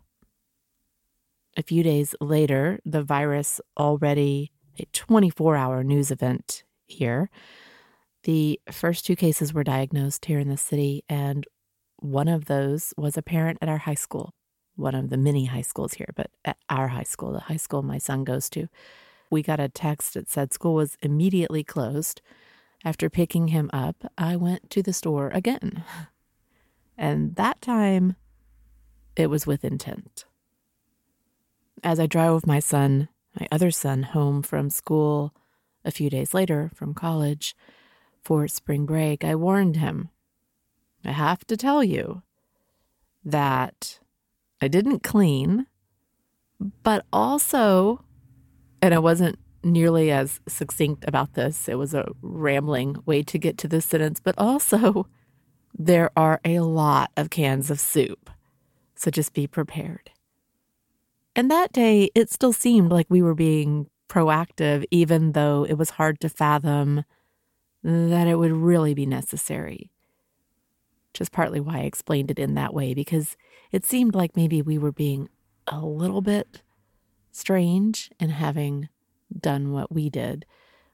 A 1.58 1.64
few 1.64 1.84
days 1.84 2.16
later, 2.22 2.80
the 2.86 3.04
virus 3.04 3.60
already 3.78 4.52
a 4.80 4.86
24 4.94 5.56
hour 5.56 5.84
news 5.84 6.12
event 6.12 6.64
here. 6.88 7.30
The 8.24 8.60
first 8.72 9.06
two 9.06 9.16
cases 9.16 9.54
were 9.54 9.64
diagnosed 9.64 10.26
here 10.26 10.40
in 10.40 10.50
the 10.50 10.58
city, 10.58 11.04
and 11.10 11.46
one 11.98 12.28
of 12.28 12.46
those 12.46 12.94
was 12.98 13.18
a 13.18 13.22
parent 13.22 13.58
at 13.62 13.70
our 13.70 13.80
high 13.80 13.94
school, 13.96 14.34
one 14.76 14.96
of 14.96 15.10
the 15.10 15.18
many 15.18 15.46
high 15.46 15.62
schools 15.62 15.94
here, 15.94 16.10
but 16.16 16.30
at 16.46 16.58
our 16.70 16.90
high 16.90 17.04
school, 17.04 17.34
the 17.34 17.40
high 17.40 17.58
school 17.58 17.82
my 17.82 17.98
son 17.98 18.24
goes 18.24 18.50
to. 18.52 18.68
We 19.32 19.44
got 19.44 19.60
a 19.60 19.70
text 19.70 20.14
that 20.14 20.30
said 20.30 20.54
school 20.54 20.74
was 20.74 20.98
immediately 21.02 21.64
closed. 21.64 22.22
After 22.86 23.10
picking 23.10 23.50
him 23.50 23.70
up, 23.74 24.12
I 24.18 24.36
went 24.36 24.70
to 24.72 24.82
the 24.82 24.94
store 24.94 25.30
again. 25.30 25.84
And 26.98 27.36
that 27.36 27.62
time, 27.62 28.16
it 29.16 29.30
was 29.30 29.48
with 29.48 29.64
intent. 29.64 30.26
As 31.84 32.00
I 32.00 32.08
drove 32.08 32.46
my 32.46 32.60
son, 32.60 33.10
my 33.40 33.48
other 33.52 33.72
son, 33.72 34.04
home 34.04 34.42
from 34.42 34.70
school 34.70 35.34
a 35.86 35.92
few 35.92 36.10
days 36.10 36.34
later 36.34 36.72
from 36.76 36.94
college 36.94 37.56
for 38.22 38.48
spring 38.48 38.86
break, 38.86 39.24
I 39.24 39.36
warned 39.36 39.78
him 39.78 40.10
I 41.06 41.12
have 41.12 41.46
to 41.48 41.56
tell 41.56 41.84
you 41.84 42.22
that 43.24 44.00
I 44.62 44.68
didn't 44.68 45.04
clean, 45.04 45.68
but 46.84 47.06
also, 47.14 48.04
and 48.82 48.94
I 48.94 49.00
wasn't 49.00 49.40
nearly 49.64 50.12
as 50.12 50.40
succinct 50.48 51.06
about 51.08 51.34
this, 51.34 51.68
it 51.68 51.76
was 51.76 51.94
a 51.94 52.08
rambling 52.22 52.98
way 53.06 53.24
to 53.24 53.38
get 53.38 53.58
to 53.60 53.68
this 53.68 53.86
sentence, 53.86 54.20
but 54.20 54.36
also, 54.38 55.08
there 55.78 56.12
are 56.16 56.40
a 56.44 56.60
lot 56.60 57.12
of 57.16 57.30
cans 57.30 57.70
of 57.70 57.80
soup. 57.80 58.30
So 58.96 59.12
just 59.12 59.34
be 59.34 59.48
prepared. 59.48 60.12
And 61.36 61.50
that 61.50 61.72
day, 61.72 62.10
it 62.16 62.30
still 62.30 62.52
seemed 62.52 62.92
like 62.92 63.08
we 63.10 63.22
were 63.22 63.36
being 63.36 63.88
proactive, 64.10 64.84
even 64.92 65.34
though 65.34 65.64
it 65.64 65.76
was 65.76 65.92
hard 65.92 66.20
to 66.20 66.30
fathom 66.30 67.06
that 67.84 68.28
it 68.28 68.36
would 68.36 68.52
really 68.52 68.94
be 68.94 69.06
necessary. 69.06 69.90
Which 71.12 71.22
is 71.22 71.30
partly 71.30 71.60
why 71.60 71.78
I 71.78 71.84
explained 71.84 72.30
it 72.30 72.40
in 72.40 72.56
that 72.56 72.74
way, 72.74 72.94
because 72.94 73.38
it 73.72 73.86
seemed 73.86 74.16
like 74.16 74.36
maybe 74.36 74.62
we 74.62 74.78
were 74.78 74.92
being 74.92 75.30
a 75.68 75.80
little 75.80 76.22
bit 76.22 76.62
strange 77.32 78.12
in 78.20 78.32
having 78.32 78.90
done 79.38 79.72
what 79.72 79.92
we 79.92 80.10
did. 80.10 80.46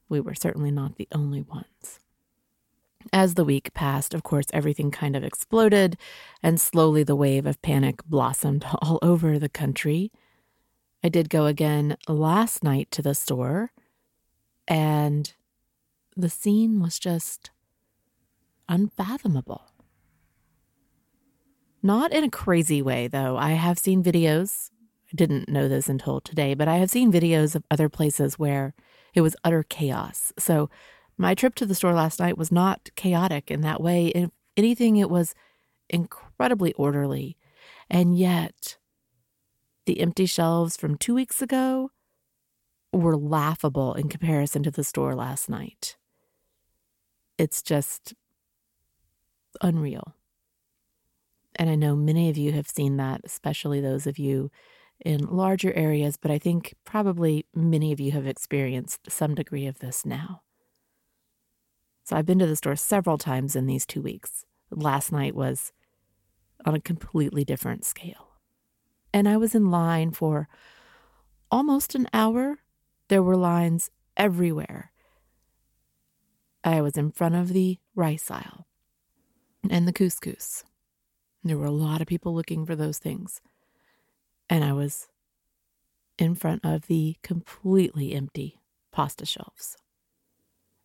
We 0.10 0.20
were 0.20 0.36
certainly 0.36 0.72
not 0.72 0.98
the 0.98 1.08
only 1.12 1.42
ones. 1.42 2.00
As 3.14 3.36
the 3.36 3.46
week 3.46 3.74
passed, 3.74 4.14
of 4.14 4.24
course, 4.24 4.48
everything 4.52 4.92
kind 4.92 5.16
of 5.16 5.24
exploded, 5.24 5.98
and 6.42 6.60
slowly 6.60 7.04
the 7.04 7.16
wave 7.16 7.46
of 7.46 7.62
panic 7.62 8.04
blossomed 8.06 8.66
all 8.82 9.00
over 9.02 9.38
the 9.38 9.50
country. 9.50 10.12
I 11.04 11.10
did 11.10 11.30
go 11.30 11.46
again 11.46 11.98
last 12.08 12.64
night 12.64 12.90
to 12.92 13.02
the 13.02 13.14
store, 13.14 13.72
and 14.68 15.32
the 16.18 16.30
scene 16.30 16.80
was 16.80 16.98
just 16.98 17.52
unfathomable. 18.68 19.62
Not 21.84 22.12
in 22.12 22.24
a 22.24 22.32
crazy 22.32 22.82
way, 22.82 23.08
though. 23.08 23.38
I 23.38 23.52
have 23.52 23.78
seen 23.78 24.04
videos. 24.04 24.72
Didn't 25.16 25.48
know 25.48 25.70
this 25.70 25.88
until 25.88 26.20
today, 26.20 26.54
but 26.54 26.68
I 26.68 26.76
have 26.76 26.90
seen 26.90 27.12
videos 27.12 27.56
of 27.56 27.64
other 27.72 27.88
places 27.88 28.38
where 28.38 28.74
it 29.14 29.22
was 29.22 29.36
utter 29.46 29.64
chaos. 29.64 30.34
So 30.38 30.70
my 31.18 31.34
trip 31.34 31.56
to 31.56 31.66
the 31.66 31.76
store 31.76 31.94
last 31.94 32.20
night 32.20 32.38
was 32.38 32.52
not 32.52 32.90
chaotic 32.96 33.50
in 33.50 33.62
that 33.62 33.82
way. 33.82 34.08
If 34.08 34.30
anything, 34.58 34.98
it 34.98 35.10
was 35.10 35.34
incredibly 35.90 36.74
orderly. 36.74 37.38
And 37.90 38.18
yet, 38.18 38.78
the 39.86 40.02
empty 40.02 40.26
shelves 40.26 40.76
from 40.76 40.98
two 40.98 41.16
weeks 41.16 41.42
ago 41.42 41.92
were 42.92 43.16
laughable 43.16 43.94
in 43.94 44.10
comparison 44.10 44.64
to 44.64 44.72
the 44.72 44.84
store 44.84 45.16
last 45.16 45.50
night. 45.50 45.96
It's 47.38 47.62
just 47.62 48.14
unreal. 49.62 50.16
And 51.58 51.70
I 51.70 51.76
know 51.76 51.96
many 51.96 52.30
of 52.30 52.38
you 52.38 52.52
have 52.54 52.68
seen 52.68 52.98
that, 52.98 53.22
especially 53.24 53.80
those 53.80 54.08
of 54.08 54.18
you 54.18 54.52
in 55.04 55.26
larger 55.26 55.74
areas, 55.74 56.18
but 56.18 56.32
I 56.32 56.38
think 56.38 56.74
probably 56.86 57.46
many 57.54 57.92
of 57.92 58.00
you 58.00 58.12
have 58.12 58.28
experienced 58.28 59.12
some 59.12 59.36
degree 59.36 59.68
of 59.68 59.80
this 59.80 60.06
now. 60.06 60.42
So 62.04 62.16
I've 62.16 62.26
been 62.26 62.40
to 62.40 62.48
the 62.48 62.56
store 62.56 62.76
several 62.76 63.18
times 63.18 63.56
in 63.56 63.66
these 63.66 63.86
two 63.86 64.02
weeks. 64.02 64.46
Last 64.70 65.12
night 65.12 65.36
was 65.36 65.74
on 66.66 66.76
a 66.76 66.82
completely 66.82 67.44
different 67.44 67.84
scale. 67.84 68.30
And 69.14 69.28
I 69.28 69.38
was 69.38 69.56
in 69.56 69.72
line 69.72 70.12
for 70.12 70.48
almost 71.50 71.96
an 71.96 72.08
hour. 72.14 72.60
There 73.08 73.24
were 73.24 73.38
lines 73.38 73.90
everywhere. 74.18 74.92
I 76.64 76.82
was 76.82 76.98
in 76.98 77.12
front 77.12 77.36
of 77.36 77.50
the 77.50 77.80
rice 77.96 78.30
aisle 78.30 78.68
and 79.70 79.88
the 79.88 79.94
couscous. 79.94 80.64
There 81.44 81.58
were 81.58 81.66
a 81.66 81.72
lot 81.72 82.02
of 82.02 82.08
people 82.08 82.34
looking 82.34 82.66
for 82.66 82.76
those 82.76 82.98
things. 82.98 83.42
And 84.50 84.64
I 84.64 84.74
was 84.74 85.08
in 86.18 86.36
front 86.36 86.64
of 86.64 86.88
the 86.88 87.18
completely 87.24 88.14
empty 88.14 88.62
pasta 88.92 89.26
shelves. 89.26 89.78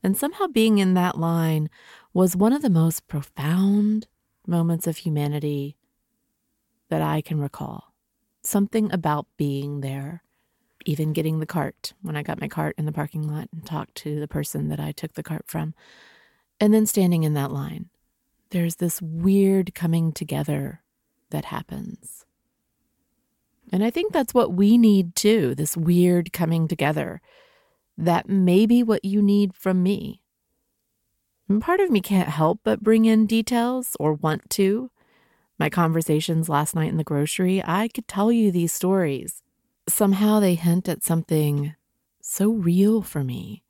And 0.03 0.17
somehow 0.17 0.47
being 0.47 0.79
in 0.79 0.95
that 0.95 1.19
line 1.19 1.69
was 2.13 2.35
one 2.35 2.53
of 2.53 2.63
the 2.63 2.71
most 2.71 3.07
profound 3.07 4.09
moments 4.47 4.87
of 4.87 4.99
humanity 4.99 5.77
that 6.89 7.03
I 7.03 7.21
can 7.21 7.41
recall. 7.41 7.93
Something 8.43 8.91
about 8.93 9.27
being 9.37 9.81
there, 9.81 10.25
even 10.87 11.13
getting 11.13 11.39
the 11.39 11.47
cart 11.47 11.93
when 12.01 12.17
I 12.17 12.23
got 12.23 12.41
my 12.41 12.49
cart 12.49 12.75
in 12.79 12.87
the 12.87 12.93
parking 12.93 13.29
lot 13.29 13.49
and 13.53 13.65
talked 13.65 13.95
to 13.97 14.19
the 14.19 14.27
person 14.27 14.69
that 14.71 14.81
I 14.81 14.93
took 14.93 15.13
the 15.13 15.23
cart 15.23 15.45
from, 15.47 15.75
and 16.59 16.73
then 16.73 16.87
standing 16.87 17.23
in 17.23 17.35
that 17.35 17.53
line. 17.53 17.91
There's 18.51 18.77
this 18.77 19.01
weird 19.03 19.75
coming 19.75 20.13
together 20.13 20.81
that 21.31 21.45
happens. 21.45 22.25
And 23.73 23.85
I 23.85 23.91
think 23.91 24.13
that's 24.13 24.35
what 24.35 24.53
we 24.53 24.79
need 24.79 25.15
too 25.15 25.55
this 25.55 25.77
weird 25.77 26.33
coming 26.33 26.67
together 26.69 27.21
that 27.97 28.29
may 28.29 28.67
be 28.67 28.83
what 28.83 29.05
you 29.05 29.21
need 29.21 29.55
from 29.55 29.83
me. 29.83 30.23
And 31.49 31.61
part 31.61 31.81
of 31.81 31.91
me 31.91 32.01
can't 32.01 32.29
help 32.29 32.61
but 32.65 32.83
bring 32.83 33.05
in 33.05 33.27
details 33.27 33.97
or 34.01 34.15
want 34.15 34.49
to. 34.51 34.91
My 35.59 35.69
conversations 35.69 36.49
last 36.49 36.75
night 36.75 36.89
in 36.89 36.97
the 36.97 37.05
grocery, 37.05 37.63
I 37.65 37.89
could 37.89 38.09
tell 38.09 38.33
you 38.33 38.51
these 38.51 38.73
stories. 38.73 39.43
Somehow 39.89 40.41
they 40.41 40.55
hint 40.55 40.89
at 40.89 41.03
something 41.03 41.75
so 42.23 42.51
real 42.51 43.03
for 43.03 43.25
me, 43.25 43.65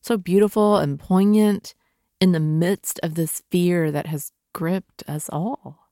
so 0.00 0.16
beautiful 0.16 0.76
and 0.78 0.98
poignant 0.98 1.74
in 2.20 2.32
the 2.32 2.40
midst 2.40 2.98
of 3.02 3.14
this 3.14 3.42
fear 3.50 3.92
that 3.92 4.06
has 4.06 4.32
gripped 4.52 5.04
us 5.08 5.28
all. 5.28 5.87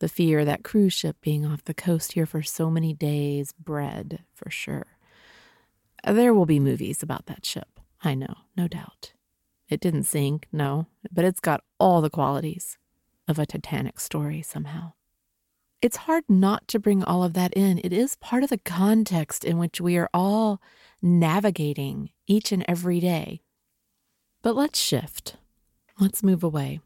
The 0.00 0.08
fear 0.08 0.44
that 0.44 0.64
cruise 0.64 0.94
ship 0.94 1.16
being 1.20 1.46
off 1.46 1.64
the 1.64 1.74
coast 1.74 2.12
here 2.12 2.26
for 2.26 2.42
so 2.42 2.70
many 2.70 2.92
days 2.92 3.52
bred, 3.52 4.20
for 4.34 4.50
sure. 4.50 4.86
There 6.06 6.34
will 6.34 6.46
be 6.46 6.58
movies 6.58 7.02
about 7.02 7.26
that 7.26 7.44
ship. 7.44 7.80
I 8.02 8.14
know, 8.14 8.34
no 8.56 8.66
doubt. 8.66 9.12
It 9.68 9.80
didn't 9.80 10.04
sink, 10.04 10.48
no, 10.50 10.86
but 11.12 11.24
it's 11.24 11.38
got 11.38 11.62
all 11.78 12.00
the 12.00 12.10
qualities 12.10 12.78
of 13.28 13.38
a 13.38 13.44
Titanic 13.44 14.00
story 14.00 14.42
somehow. 14.42 14.94
It's 15.82 15.98
hard 15.98 16.24
not 16.28 16.66
to 16.68 16.78
bring 16.78 17.04
all 17.04 17.22
of 17.22 17.34
that 17.34 17.52
in. 17.52 17.78
It 17.84 17.92
is 17.92 18.16
part 18.16 18.42
of 18.42 18.50
the 18.50 18.58
context 18.58 19.44
in 19.44 19.58
which 19.58 19.80
we 19.80 19.96
are 19.96 20.10
all 20.12 20.60
navigating 21.00 22.10
each 22.26 22.52
and 22.52 22.64
every 22.66 23.00
day. 23.00 23.42
But 24.42 24.56
let's 24.56 24.78
shift. 24.78 25.36
Let's 25.98 26.22
move 26.22 26.42
away. 26.42 26.80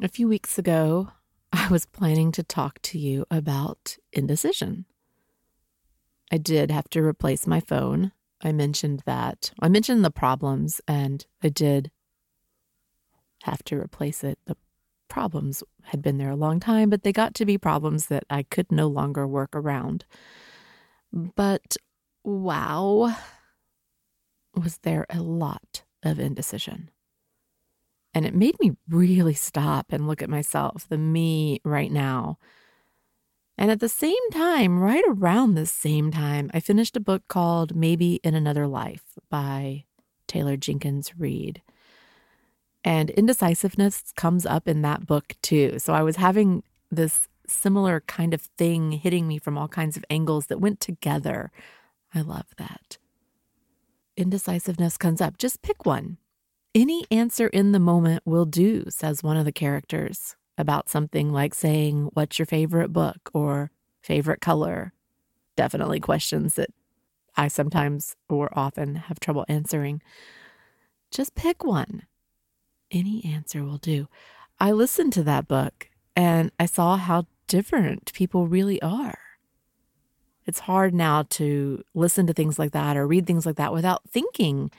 A 0.00 0.08
few 0.08 0.28
weeks 0.28 0.58
ago, 0.58 1.10
I 1.54 1.68
was 1.68 1.84
planning 1.84 2.32
to 2.32 2.42
talk 2.42 2.80
to 2.82 2.98
you 2.98 3.26
about 3.30 3.98
indecision. 4.12 4.86
I 6.30 6.38
did 6.38 6.70
have 6.70 6.88
to 6.90 7.02
replace 7.02 7.46
my 7.46 7.60
phone. 7.60 8.12
I 8.42 8.52
mentioned 8.52 9.02
that. 9.04 9.52
I 9.60 9.68
mentioned 9.68 10.04
the 10.04 10.10
problems, 10.10 10.80
and 10.88 11.26
I 11.42 11.50
did 11.50 11.90
have 13.42 13.62
to 13.64 13.76
replace 13.76 14.24
it. 14.24 14.38
The 14.46 14.56
problems 15.08 15.62
had 15.84 16.00
been 16.00 16.16
there 16.16 16.30
a 16.30 16.36
long 16.36 16.58
time, 16.58 16.88
but 16.88 17.02
they 17.02 17.12
got 17.12 17.34
to 17.34 17.44
be 17.44 17.58
problems 17.58 18.06
that 18.06 18.24
I 18.30 18.44
could 18.44 18.72
no 18.72 18.88
longer 18.88 19.26
work 19.26 19.54
around. 19.54 20.06
But 21.12 21.76
wow, 22.24 23.14
was 24.54 24.78
there 24.78 25.04
a 25.10 25.20
lot 25.20 25.84
of 26.02 26.18
indecision. 26.18 26.90
And 28.14 28.26
it 28.26 28.34
made 28.34 28.58
me 28.60 28.72
really 28.88 29.34
stop 29.34 29.86
and 29.90 30.06
look 30.06 30.22
at 30.22 30.28
myself, 30.30 30.86
the 30.88 30.98
me 30.98 31.60
right 31.64 31.90
now, 31.90 32.38
And 33.58 33.70
at 33.70 33.80
the 33.80 33.88
same 33.88 34.30
time, 34.32 34.78
right 34.80 35.04
around 35.06 35.54
the 35.54 35.66
same 35.66 36.10
time, 36.10 36.50
I 36.54 36.60
finished 36.60 36.96
a 36.96 37.00
book 37.00 37.22
called 37.28 37.76
Maybe 37.76 38.14
in 38.24 38.34
Another 38.34 38.66
Life 38.66 39.04
by 39.30 39.84
Taylor 40.26 40.56
Jenkins 40.56 41.12
Reid. 41.18 41.62
And 42.84 43.10
indecisiveness 43.10 44.12
comes 44.16 44.46
up 44.46 44.66
in 44.66 44.82
that 44.82 45.06
book 45.06 45.36
too. 45.42 45.78
So 45.78 45.92
I 45.92 46.02
was 46.02 46.16
having 46.16 46.62
this 46.90 47.28
similar 47.46 48.00
kind 48.00 48.34
of 48.34 48.42
thing 48.58 48.92
hitting 48.92 49.28
me 49.28 49.38
from 49.38 49.58
all 49.58 49.68
kinds 49.68 49.96
of 49.96 50.04
angles 50.10 50.46
that 50.46 50.60
went 50.60 50.80
together. 50.80 51.52
I 52.14 52.22
love 52.22 52.46
that. 52.58 52.98
Indecisiveness 54.16 54.96
comes 54.96 55.20
up. 55.20 55.38
Just 55.38 55.62
pick 55.62 55.86
one. 55.86 56.18
Any 56.74 57.04
answer 57.10 57.48
in 57.48 57.72
the 57.72 57.78
moment 57.78 58.22
will 58.24 58.46
do, 58.46 58.84
says 58.88 59.22
one 59.22 59.36
of 59.36 59.44
the 59.44 59.52
characters 59.52 60.36
about 60.56 60.88
something 60.88 61.30
like 61.30 61.54
saying, 61.54 62.08
What's 62.14 62.38
your 62.38 62.46
favorite 62.46 62.92
book 62.92 63.30
or 63.34 63.70
favorite 64.00 64.40
color? 64.40 64.94
Definitely 65.54 66.00
questions 66.00 66.54
that 66.54 66.70
I 67.36 67.48
sometimes 67.48 68.16
or 68.28 68.50
often 68.58 68.94
have 68.94 69.20
trouble 69.20 69.44
answering. 69.48 70.00
Just 71.10 71.34
pick 71.34 71.62
one. 71.62 72.04
Any 72.90 73.22
answer 73.24 73.62
will 73.62 73.78
do. 73.78 74.08
I 74.58 74.72
listened 74.72 75.12
to 75.14 75.22
that 75.24 75.48
book 75.48 75.90
and 76.16 76.52
I 76.58 76.64
saw 76.64 76.96
how 76.96 77.26
different 77.48 78.12
people 78.14 78.48
really 78.48 78.80
are. 78.80 79.18
It's 80.46 80.60
hard 80.60 80.94
now 80.94 81.24
to 81.30 81.82
listen 81.94 82.26
to 82.26 82.32
things 82.32 82.58
like 82.58 82.72
that 82.72 82.96
or 82.96 83.06
read 83.06 83.26
things 83.26 83.44
like 83.44 83.56
that 83.56 83.74
without 83.74 84.02
thinking 84.10 84.70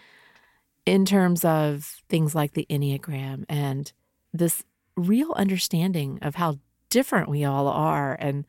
in 0.86 1.06
terms 1.06 1.46
of 1.46 2.02
things 2.10 2.36
like 2.36 2.54
the 2.54 2.68
Enneagram 2.70 3.46
and 3.48 3.92
this 4.34 4.63
real 4.96 5.32
understanding 5.34 6.20
of 6.22 6.36
how 6.36 6.60
different 6.90 7.30
we 7.30 7.44
all 7.44 7.68
are 7.68 8.16
and 8.20 8.46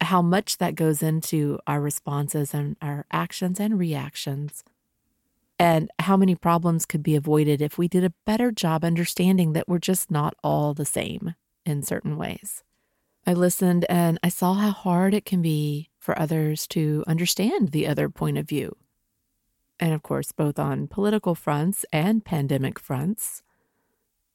how 0.00 0.20
much 0.20 0.58
that 0.58 0.74
goes 0.74 1.02
into 1.02 1.58
our 1.66 1.80
responses 1.80 2.52
and 2.52 2.76
our 2.82 3.06
actions 3.12 3.60
and 3.60 3.78
reactions, 3.78 4.64
and 5.58 5.90
how 6.00 6.16
many 6.16 6.34
problems 6.34 6.84
could 6.84 7.02
be 7.02 7.14
avoided 7.14 7.62
if 7.62 7.78
we 7.78 7.86
did 7.86 8.02
a 8.02 8.12
better 8.26 8.50
job 8.50 8.84
understanding 8.84 9.52
that 9.52 9.68
we're 9.68 9.78
just 9.78 10.10
not 10.10 10.34
all 10.42 10.74
the 10.74 10.84
same 10.84 11.34
in 11.64 11.82
certain 11.82 12.16
ways. 12.16 12.64
I 13.24 13.34
listened 13.34 13.86
and 13.88 14.18
I 14.24 14.28
saw 14.28 14.54
how 14.54 14.70
hard 14.70 15.14
it 15.14 15.24
can 15.24 15.40
be 15.40 15.90
for 16.00 16.18
others 16.18 16.66
to 16.68 17.04
understand 17.06 17.68
the 17.68 17.86
other 17.86 18.08
point 18.08 18.38
of 18.38 18.48
view. 18.48 18.76
And 19.80 19.92
of 19.92 20.02
course, 20.02 20.32
both 20.32 20.58
on 20.58 20.86
political 20.86 21.34
fronts 21.34 21.84
and 21.92 22.24
pandemic 22.24 22.78
fronts, 22.78 23.42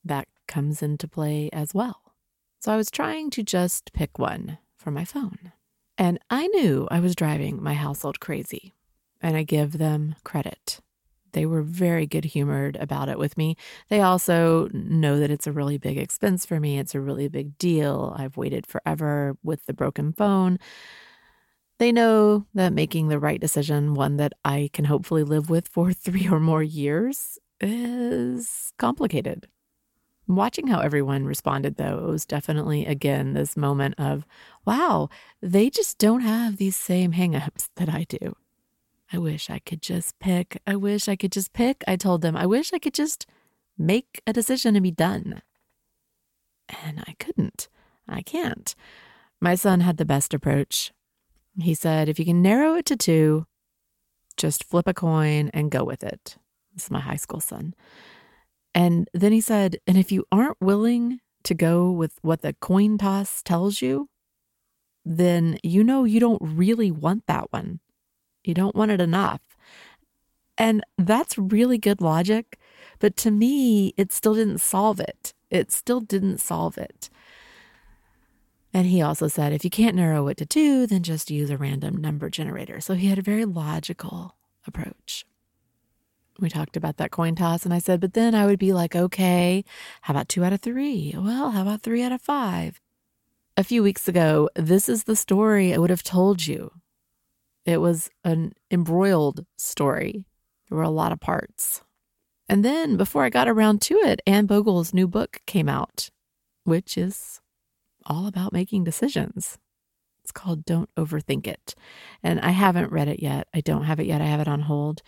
that 0.03 0.27
comes 0.47 0.81
into 0.81 1.07
play 1.07 1.49
as 1.51 1.73
well. 1.73 2.13
So 2.59 2.71
I 2.71 2.77
was 2.77 2.89
trying 2.89 3.29
to 3.31 3.43
just 3.43 3.93
pick 3.93 4.17
one 4.17 4.57
for 4.75 4.91
my 4.91 5.05
phone. 5.05 5.51
And 5.97 6.19
I 6.29 6.47
knew 6.47 6.87
I 6.91 6.99
was 6.99 7.15
driving 7.15 7.61
my 7.61 7.73
household 7.73 8.19
crazy, 8.19 8.73
and 9.21 9.35
I 9.35 9.43
give 9.43 9.77
them 9.77 10.15
credit. 10.23 10.79
They 11.33 11.45
were 11.45 11.61
very 11.61 12.07
good 12.07 12.25
humored 12.25 12.77
about 12.77 13.09
it 13.09 13.19
with 13.19 13.37
me. 13.37 13.57
They 13.89 14.01
also 14.01 14.69
know 14.73 15.19
that 15.19 15.31
it's 15.31 15.47
a 15.47 15.51
really 15.51 15.77
big 15.77 15.97
expense 15.97 16.45
for 16.45 16.59
me. 16.59 16.79
It's 16.79 16.95
a 16.95 17.01
really 17.01 17.27
big 17.27 17.57
deal. 17.57 18.15
I've 18.17 18.37
waited 18.37 18.65
forever 18.65 19.37
with 19.43 19.65
the 19.65 19.73
broken 19.73 20.13
phone. 20.13 20.57
They 21.79 21.91
know 21.91 22.45
that 22.55 22.73
making 22.73 23.07
the 23.07 23.19
right 23.19 23.39
decision, 23.39 23.93
one 23.93 24.17
that 24.17 24.33
I 24.43 24.69
can 24.73 24.85
hopefully 24.85 25.23
live 25.23 25.49
with 25.49 25.67
for 25.67 25.93
three 25.93 26.27
or 26.27 26.39
more 26.39 26.63
years, 26.63 27.37
is 27.61 28.73
complicated. 28.77 29.47
Watching 30.27 30.67
how 30.67 30.81
everyone 30.81 31.25
responded, 31.25 31.77
though, 31.77 31.99
it 31.99 32.09
was 32.09 32.25
definitely, 32.25 32.85
again, 32.85 33.33
this 33.33 33.55
moment 33.55 33.95
of, 33.97 34.25
wow, 34.65 35.07
they 35.41 35.69
just 35.69 35.97
don't 35.97 36.19
have 36.19 36.57
these 36.57 36.75
same 36.75 37.13
hangups 37.13 37.69
that 37.77 37.87
I 37.87 38.03
do. 38.03 38.35
I 39.13 39.19
wish 39.19 39.49
I 39.49 39.59
could 39.59 39.81
just 39.81 40.19
pick. 40.19 40.61
I 40.67 40.75
wish 40.75 41.07
I 41.07 41.15
could 41.15 41.31
just 41.31 41.53
pick. 41.53 41.81
I 41.87 41.95
told 41.95 42.21
them, 42.21 42.35
I 42.35 42.45
wish 42.45 42.73
I 42.73 42.79
could 42.79 42.93
just 42.93 43.25
make 43.77 44.21
a 44.27 44.33
decision 44.33 44.75
and 44.75 44.83
be 44.83 44.91
done. 44.91 45.41
And 46.83 46.99
I 47.07 47.15
couldn't. 47.19 47.69
I 48.05 48.21
can't. 48.21 48.75
My 49.39 49.55
son 49.55 49.79
had 49.79 49.95
the 49.95 50.03
best 50.03 50.33
approach. 50.33 50.91
He 51.59 51.73
said, 51.73 52.07
if 52.07 52.19
you 52.19 52.25
can 52.25 52.41
narrow 52.41 52.75
it 52.75 52.85
to 52.87 52.95
two, 52.95 53.45
just 54.37 54.63
flip 54.63 54.87
a 54.87 54.93
coin 54.93 55.49
and 55.53 55.71
go 55.71 55.83
with 55.83 56.03
it. 56.03 56.37
This 56.73 56.85
is 56.85 56.91
my 56.91 56.99
high 56.99 57.15
school 57.15 57.39
son. 57.39 57.73
And 58.75 59.09
then 59.13 59.31
he 59.31 59.41
said, 59.41 59.77
and 59.87 59.97
if 59.97 60.11
you 60.11 60.25
aren't 60.31 60.61
willing 60.61 61.19
to 61.43 61.55
go 61.55 61.89
with 61.89 62.19
what 62.21 62.41
the 62.41 62.53
coin 62.53 62.97
toss 62.99 63.41
tells 63.41 63.81
you, 63.81 64.09
then 65.03 65.57
you 65.63 65.83
know 65.83 66.03
you 66.03 66.19
don't 66.19 66.41
really 66.41 66.91
want 66.91 67.25
that 67.25 67.51
one. 67.51 67.79
You 68.43 68.53
don't 68.53 68.75
want 68.75 68.91
it 68.91 69.01
enough. 69.01 69.41
And 70.57 70.83
that's 70.97 71.37
really 71.37 71.77
good 71.77 72.01
logic. 72.01 72.59
But 72.99 73.15
to 73.17 73.31
me, 73.31 73.93
it 73.97 74.11
still 74.11 74.35
didn't 74.35 74.59
solve 74.59 74.99
it. 74.99 75.33
It 75.49 75.71
still 75.71 76.01
didn't 76.01 76.39
solve 76.39 76.77
it. 76.77 77.09
And 78.73 78.87
he 78.87 79.01
also 79.01 79.27
said, 79.27 79.53
if 79.53 79.63
you 79.63 79.69
can't 79.69 79.95
narrow 79.95 80.27
it 80.27 80.37
to 80.37 80.45
two, 80.45 80.85
then 80.87 81.03
just 81.03 81.31
use 81.31 81.49
a 81.49 81.57
random 81.57 81.97
number 81.97 82.29
generator. 82.29 82.79
So 82.81 82.93
he 82.93 83.07
had 83.07 83.17
a 83.17 83.23
very 83.23 83.45
logical 83.45 84.35
approach 84.65 85.25
we 86.39 86.49
talked 86.49 86.77
about 86.77 86.97
that 86.97 87.11
coin 87.11 87.35
toss, 87.35 87.65
and 87.65 87.73
I 87.73 87.79
said, 87.79 87.99
but 87.99 88.13
then 88.13 88.35
I 88.35 88.45
would 88.45 88.59
be 88.59 88.73
like, 88.73 88.95
okay, 88.95 89.63
how 90.01 90.13
about 90.13 90.29
two 90.29 90.43
out 90.43 90.53
of 90.53 90.61
three? 90.61 91.13
Well, 91.17 91.51
how 91.51 91.63
about 91.63 91.81
three 91.81 92.03
out 92.03 92.11
of 92.11 92.21
five? 92.21 92.79
A 93.55 93.63
few 93.63 93.81
weeks 93.81 94.07
ago, 94.07 94.49
this 94.55 94.87
is 94.87 95.05
the 95.05 95.15
story 95.15 95.73
I 95.73 95.77
would 95.77 95.89
have 95.89 96.03
told 96.03 96.45
you. 96.45 96.71
It 97.65 97.81
was 97.81 98.09
an 98.23 98.53
embroiled 98.71 99.45
story. 99.57 100.25
There 100.69 100.77
were 100.77 100.83
a 100.83 100.89
lot 100.89 101.11
of 101.11 101.19
parts. 101.19 101.81
And 102.47 102.63
then, 102.63 102.97
before 102.97 103.23
I 103.23 103.29
got 103.29 103.49
around 103.49 103.81
to 103.83 103.95
it, 103.95 104.21
Anne 104.25 104.45
Bogel's 104.45 104.93
new 104.93 105.07
book 105.07 105.41
came 105.45 105.67
out, 105.67 106.09
which 106.63 106.97
is 106.97 107.41
all 108.07 108.25
about 108.27 108.53
making 108.53 108.83
decisions. 108.83 109.57
It's 110.23 110.31
called 110.31 110.65
Don't 110.65 110.93
Overthink 110.95 111.47
It. 111.47 111.75
And 112.23 112.39
I 112.39 112.49
haven't 112.49 112.91
read 112.91 113.07
it 113.07 113.21
yet. 113.21 113.47
I 113.53 113.61
don't 113.61 113.83
have 113.83 113.99
it 113.99 114.07
yet. 114.07 114.21
I 114.21 114.25
have 114.25 114.39
it 114.39 114.47
on 114.47 114.61
hold. 114.61 115.01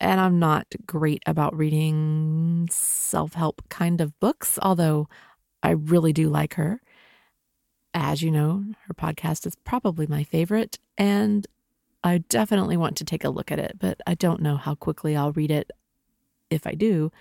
And 0.00 0.20
I'm 0.20 0.38
not 0.38 0.66
great 0.86 1.22
about 1.26 1.56
reading 1.56 2.68
self 2.70 3.34
help 3.34 3.62
kind 3.68 4.00
of 4.00 4.18
books, 4.20 4.58
although 4.60 5.08
I 5.62 5.70
really 5.70 6.12
do 6.12 6.28
like 6.28 6.54
her. 6.54 6.80
As 7.94 8.22
you 8.22 8.30
know, 8.30 8.64
her 8.86 8.94
podcast 8.94 9.46
is 9.46 9.54
probably 9.64 10.06
my 10.08 10.24
favorite, 10.24 10.78
and 10.98 11.46
I 12.02 12.18
definitely 12.18 12.76
want 12.76 12.96
to 12.96 13.04
take 13.04 13.24
a 13.24 13.30
look 13.30 13.52
at 13.52 13.60
it, 13.60 13.76
but 13.78 14.00
I 14.04 14.14
don't 14.14 14.42
know 14.42 14.56
how 14.56 14.74
quickly 14.74 15.16
I'll 15.16 15.32
read 15.32 15.52
it. 15.52 15.70
If 16.50 16.66
I 16.66 16.74
do, 16.74 17.12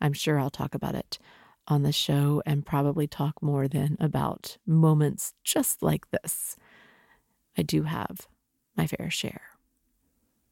I'm 0.00 0.14
sure 0.14 0.40
I'll 0.40 0.50
talk 0.50 0.74
about 0.74 0.94
it 0.94 1.18
on 1.68 1.82
the 1.82 1.92
show 1.92 2.42
and 2.44 2.66
probably 2.66 3.06
talk 3.06 3.42
more 3.42 3.68
than 3.68 3.96
about 4.00 4.58
moments 4.66 5.32
just 5.44 5.82
like 5.82 6.10
this. 6.10 6.56
I 7.56 7.62
do 7.62 7.84
have 7.84 8.26
my 8.76 8.86
fair 8.86 9.10
share. 9.10 9.42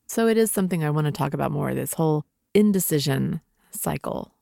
So 0.06 0.26
it 0.26 0.36
is 0.36 0.50
something 0.50 0.84
I 0.84 0.90
want 0.90 1.06
to 1.06 1.12
talk 1.12 1.34
about 1.34 1.52
more 1.52 1.74
this 1.74 1.94
whole 1.94 2.24
indecision 2.54 3.40
cycle 3.70 4.34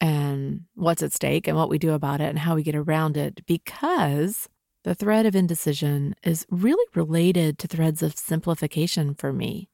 and 0.00 0.62
what's 0.74 1.02
at 1.02 1.12
stake 1.12 1.48
and 1.48 1.56
what 1.56 1.68
we 1.68 1.78
do 1.78 1.92
about 1.92 2.20
it 2.20 2.28
and 2.28 2.38
how 2.38 2.54
we 2.54 2.62
get 2.62 2.74
around 2.74 3.16
it 3.16 3.44
because 3.46 4.48
the 4.84 4.94
thread 4.94 5.26
of 5.26 5.34
indecision 5.34 6.14
is 6.22 6.46
really 6.50 6.86
related 6.94 7.58
to 7.58 7.66
threads 7.66 8.02
of 8.02 8.18
simplification 8.18 9.14
for 9.14 9.32
me. 9.32 9.68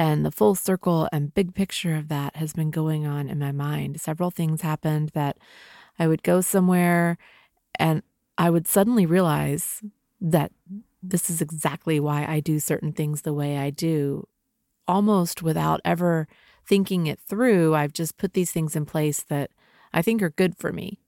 And 0.00 0.24
the 0.24 0.30
full 0.32 0.54
circle 0.54 1.10
and 1.12 1.34
big 1.34 1.54
picture 1.54 1.94
of 1.94 2.08
that 2.08 2.34
has 2.34 2.54
been 2.54 2.70
going 2.70 3.06
on 3.06 3.28
in 3.28 3.38
my 3.38 3.52
mind. 3.52 4.00
Several 4.00 4.30
things 4.30 4.62
happened 4.62 5.10
that 5.12 5.36
I 5.98 6.08
would 6.08 6.22
go 6.22 6.40
somewhere 6.40 7.18
and 7.74 8.02
I 8.38 8.48
would 8.48 8.66
suddenly 8.66 9.04
realize 9.04 9.82
that 10.22 10.52
this 11.02 11.28
is 11.28 11.42
exactly 11.42 12.00
why 12.00 12.24
I 12.24 12.40
do 12.40 12.60
certain 12.60 12.92
things 12.92 13.20
the 13.20 13.34
way 13.34 13.58
I 13.58 13.68
do 13.68 14.26
almost 14.88 15.42
without 15.42 15.82
ever 15.84 16.26
thinking 16.66 17.06
it 17.06 17.20
through, 17.20 17.74
I've 17.74 17.92
just 17.92 18.16
put 18.16 18.32
these 18.32 18.52
things 18.52 18.74
in 18.74 18.86
place 18.86 19.22
that 19.24 19.50
I 19.92 20.00
think 20.00 20.22
are 20.22 20.30
good 20.30 20.56
for 20.56 20.72
me. 20.72 20.98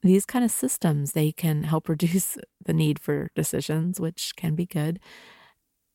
These 0.00 0.24
kind 0.24 0.42
of 0.42 0.50
systems, 0.50 1.12
they 1.12 1.32
can 1.32 1.64
help 1.64 1.86
reduce 1.90 2.38
the 2.64 2.72
need 2.72 2.98
for 2.98 3.30
decisions, 3.34 4.00
which 4.00 4.32
can 4.36 4.54
be 4.54 4.64
good. 4.64 5.00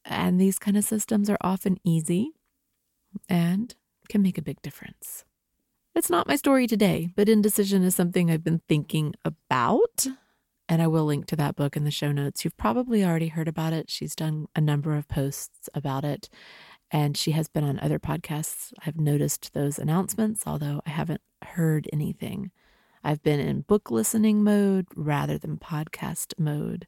And 0.05 0.39
these 0.39 0.59
kind 0.59 0.77
of 0.77 0.83
systems 0.83 1.31
are 1.31 1.37
often 1.41 1.79
easy 1.83 2.33
and 3.29 3.75
can 4.09 4.21
make 4.21 4.37
a 4.37 4.43
big 4.43 4.61
difference. 4.61 5.25
It's 5.95 6.09
not 6.09 6.27
my 6.27 6.35
story 6.35 6.67
today, 6.67 7.09
but 7.15 7.29
indecision 7.29 7.83
is 7.83 7.95
something 7.95 8.29
I've 8.29 8.43
been 8.43 8.61
thinking 8.67 9.13
about. 9.23 10.07
And 10.67 10.81
I 10.81 10.87
will 10.87 11.05
link 11.05 11.27
to 11.27 11.35
that 11.35 11.55
book 11.55 11.75
in 11.75 11.83
the 11.83 11.91
show 11.91 12.11
notes. 12.11 12.43
You've 12.43 12.57
probably 12.57 13.03
already 13.03 13.27
heard 13.27 13.47
about 13.47 13.73
it. 13.73 13.91
She's 13.91 14.15
done 14.15 14.47
a 14.55 14.61
number 14.61 14.95
of 14.95 15.07
posts 15.07 15.69
about 15.73 16.03
it 16.03 16.29
and 16.93 17.17
she 17.17 17.31
has 17.31 17.47
been 17.47 17.63
on 17.63 17.79
other 17.79 17.97
podcasts. 17.97 18.71
I've 18.85 18.99
noticed 18.99 19.53
those 19.53 19.79
announcements, 19.79 20.43
although 20.45 20.79
I 20.85 20.91
haven't 20.91 21.21
heard 21.43 21.89
anything. 21.91 22.51
I've 23.03 23.23
been 23.23 23.39
in 23.39 23.61
book 23.61 23.89
listening 23.89 24.43
mode 24.43 24.85
rather 24.95 25.39
than 25.39 25.57
podcast 25.57 26.35
mode. 26.37 26.87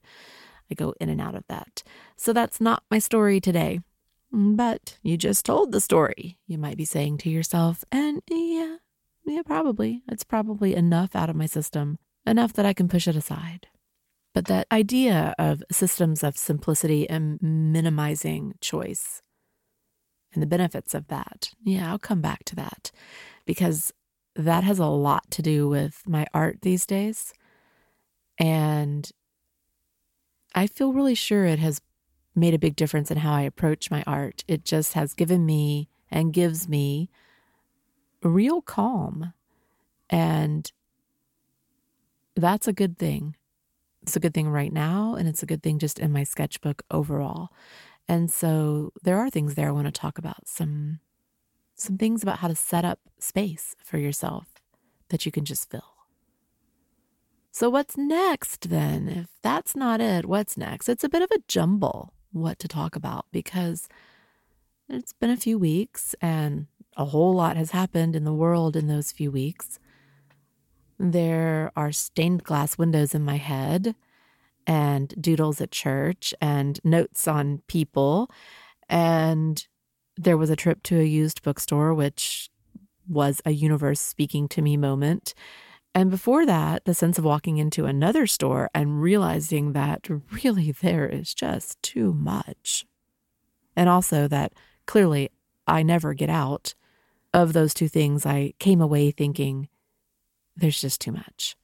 I 0.69 0.75
go 0.75 0.93
in 1.01 1.09
and 1.09 1.19
out 1.19 1.35
of 1.35 1.43
that. 1.49 1.83
So 2.15 2.33
that's 2.33 2.61
not 2.61 2.83
my 2.89 2.99
story 2.99 3.41
today. 3.41 3.79
Mm, 4.35 4.57
but 4.57 4.97
you 5.01 5.17
just 5.17 5.45
told 5.45 5.71
the 5.71 5.81
story, 5.81 6.37
you 6.45 6.57
might 6.57 6.77
be 6.77 6.85
saying 6.85 7.19
to 7.19 7.29
yourself. 7.29 7.83
And 7.91 8.21
yeah, 8.29 8.77
yeah, 9.25 9.41
probably. 9.45 10.03
It's 10.09 10.23
probably 10.23 10.75
enough 10.75 11.15
out 11.15 11.29
of 11.29 11.35
my 11.35 11.45
system, 11.45 11.97
enough 12.25 12.53
that 12.53 12.65
I 12.65 12.73
can 12.73 12.87
push 12.87 13.07
it 13.07 13.15
aside. 13.15 13.67
But 14.33 14.45
that 14.45 14.67
idea 14.71 15.33
of 15.39 15.63
systems 15.71 16.21
of 16.21 16.37
simplicity 16.37 17.09
and 17.09 17.41
minimizing 17.41 18.55
choice 18.59 19.21
and 20.33 20.43
the 20.43 20.47
benefits 20.47 20.93
of 20.93 21.07
that, 21.07 21.51
yeah, 21.63 21.89
I'll 21.89 21.99
come 21.99 22.19
back 22.19 22.43
to 22.45 22.55
that 22.55 22.91
because 23.45 23.93
that 24.35 24.65
has 24.65 24.79
a 24.79 24.87
lot 24.87 25.31
to 25.31 25.41
do 25.41 25.69
with 25.69 26.01
my 26.05 26.27
art 26.33 26.57
these 26.61 26.85
days. 26.85 27.33
And 28.37 29.09
I 30.53 30.67
feel 30.67 30.91
really 30.91 31.15
sure 31.15 31.45
it 31.45 31.59
has 31.59 31.79
made 32.35 32.53
a 32.53 32.59
big 32.59 32.75
difference 32.75 33.09
in 33.11 33.17
how 33.17 33.33
I 33.33 33.41
approach 33.41 33.91
my 33.91 34.03
art. 34.05 34.43
It 34.47 34.65
just 34.65 34.93
has 34.93 35.13
given 35.13 35.45
me 35.45 35.89
and 36.11 36.33
gives 36.33 36.67
me 36.67 37.09
real 38.21 38.61
calm. 38.61 39.33
And 40.09 40.71
that's 42.35 42.67
a 42.67 42.73
good 42.73 42.97
thing. 42.97 43.35
It's 44.03 44.15
a 44.15 44.19
good 44.19 44.33
thing 44.33 44.49
right 44.49 44.71
now, 44.71 45.15
and 45.15 45.27
it's 45.27 45.41
a 45.41 45.47
good 45.47 45.63
thing 45.63 45.79
just 45.79 45.97
in 45.97 46.11
my 46.11 46.23
sketchbook 46.23 46.83
overall. 46.91 47.49
And 48.07 48.31
so 48.31 48.93
there 49.01 49.17
are 49.17 49.31
things 49.31 49.55
there 49.55 49.69
I 49.69 49.71
want 49.71 49.87
to 49.87 49.91
talk 49.91 50.17
about 50.17 50.47
some 50.47 50.99
some 51.77 51.97
things 51.97 52.23
about 52.23 52.39
how 52.39 52.47
to 52.47 52.55
set 52.55 52.85
up 52.85 52.99
space 53.19 53.75
for 53.83 53.97
yourself 53.97 54.45
that 55.09 55.25
you 55.25 55.31
can 55.31 55.43
just 55.43 55.69
fill. 55.69 55.95
So 57.51 57.69
what's 57.69 57.97
next 57.97 58.69
then? 58.69 59.09
If 59.09 59.27
that's 59.41 59.75
not 59.75 59.99
it, 59.99 60.25
what's 60.25 60.57
next? 60.57 60.87
It's 60.87 61.03
a 61.03 61.09
bit 61.09 61.21
of 61.21 61.31
a 61.31 61.39
jumble 61.47 62.13
what 62.35 62.59
to 62.59 62.67
talk 62.67 62.95
about 62.95 63.25
because 63.31 63.87
it's 64.89 65.13
been 65.13 65.29
a 65.29 65.37
few 65.37 65.57
weeks 65.57 66.13
and 66.21 66.67
a 66.97 67.05
whole 67.05 67.33
lot 67.33 67.57
has 67.57 67.71
happened 67.71 68.15
in 68.15 68.23
the 68.23 68.33
world 68.33 68.75
in 68.75 68.87
those 68.87 69.11
few 69.11 69.31
weeks. 69.31 69.79
There 70.99 71.71
are 71.75 71.91
stained 71.91 72.43
glass 72.43 72.77
windows 72.77 73.15
in 73.15 73.23
my 73.23 73.37
head 73.37 73.95
and 74.67 75.13
doodles 75.21 75.61
at 75.61 75.71
church 75.71 76.33
and 76.41 76.79
notes 76.83 77.27
on 77.27 77.61
people. 77.67 78.29
And 78.87 79.65
there 80.17 80.37
was 80.37 80.49
a 80.49 80.55
trip 80.55 80.83
to 80.83 80.99
a 80.99 81.03
used 81.03 81.41
bookstore, 81.43 81.93
which 81.93 82.49
was 83.07 83.41
a 83.45 83.51
universe 83.51 83.99
speaking 83.99 84.47
to 84.49 84.61
me 84.61 84.77
moment. 84.77 85.33
And 85.95 86.11
before 86.11 86.45
that, 86.45 86.83
the 86.83 86.93
sense 86.93 87.17
of 87.17 87.23
walking 87.23 87.57
into 87.57 87.85
another 87.85 88.27
store 88.27 88.69
and 88.75 89.01
realizing 89.01 89.71
that 89.71 90.07
really 90.43 90.73
there 90.73 91.07
is 91.07 91.33
just 91.33 91.81
too 91.81 92.13
much. 92.13 92.85
And 93.77 93.87
also 93.87 94.27
that 94.27 94.51
clearly 94.85 95.31
I 95.65 95.83
never 95.83 96.13
get 96.13 96.29
out 96.29 96.75
of 97.33 97.53
those 97.53 97.73
two 97.73 97.87
things. 97.87 98.25
I 98.25 98.53
came 98.59 98.81
away 98.81 99.11
thinking 99.11 99.69
there's 100.55 100.81
just 100.81 100.99
too 100.99 101.13
much. 101.13 101.55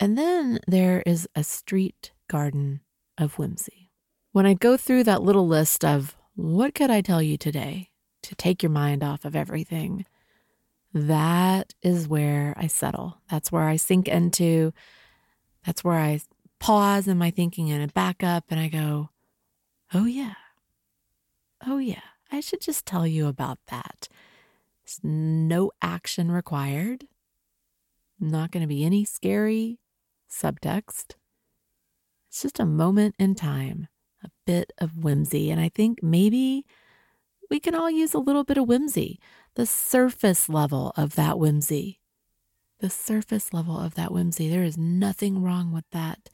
And 0.00 0.18
then 0.18 0.58
there 0.66 1.02
is 1.06 1.28
a 1.36 1.44
street 1.44 2.10
garden 2.26 2.80
of 3.16 3.38
whimsy. 3.38 3.92
When 4.32 4.44
I 4.44 4.54
go 4.54 4.76
through 4.76 5.04
that 5.04 5.22
little 5.22 5.46
list 5.46 5.84
of 5.84 6.16
what 6.34 6.74
could 6.74 6.90
I 6.90 7.00
tell 7.00 7.22
you 7.22 7.36
today 7.36 7.90
to 8.22 8.34
take 8.34 8.60
your 8.60 8.70
mind 8.70 9.04
off 9.04 9.24
of 9.24 9.36
everything, 9.36 10.04
that 10.94 11.74
is 11.82 12.06
where 12.06 12.54
I 12.56 12.68
settle. 12.68 13.18
That's 13.28 13.50
where 13.50 13.64
I 13.64 13.76
sink 13.76 14.06
into. 14.06 14.72
That's 15.66 15.82
where 15.82 15.98
I 15.98 16.20
pause 16.60 17.08
in 17.08 17.18
my 17.18 17.30
thinking 17.30 17.70
and 17.70 17.82
I 17.82 17.86
back 17.86 18.22
up 18.22 18.44
and 18.50 18.60
I 18.60 18.68
go, 18.68 19.10
oh, 19.92 20.06
yeah. 20.06 20.34
Oh, 21.66 21.78
yeah. 21.78 22.00
I 22.30 22.40
should 22.40 22.60
just 22.60 22.86
tell 22.86 23.06
you 23.06 23.26
about 23.26 23.58
that. 23.68 24.08
There's 24.84 25.00
no 25.02 25.72
action 25.82 26.30
required. 26.30 27.08
Not 28.20 28.52
going 28.52 28.62
to 28.62 28.68
be 28.68 28.84
any 28.84 29.04
scary 29.04 29.80
subtext. 30.30 31.16
It's 32.28 32.42
just 32.42 32.60
a 32.60 32.66
moment 32.66 33.16
in 33.18 33.34
time, 33.34 33.88
a 34.22 34.28
bit 34.46 34.72
of 34.78 35.02
whimsy. 35.02 35.50
And 35.50 35.60
I 35.60 35.70
think 35.70 36.02
maybe 36.02 36.64
we 37.50 37.58
can 37.58 37.74
all 37.74 37.90
use 37.90 38.14
a 38.14 38.18
little 38.18 38.44
bit 38.44 38.58
of 38.58 38.68
whimsy 38.68 39.18
the 39.54 39.66
surface 39.66 40.48
level 40.48 40.92
of 40.96 41.14
that 41.14 41.38
whimsy. 41.38 42.00
The 42.80 42.90
surface 42.90 43.52
level 43.52 43.78
of 43.78 43.94
that 43.94 44.12
whimsy. 44.12 44.48
There 44.48 44.64
is 44.64 44.76
nothing 44.76 45.42
wrong 45.42 45.72
with 45.72 45.84
that. 45.92 46.28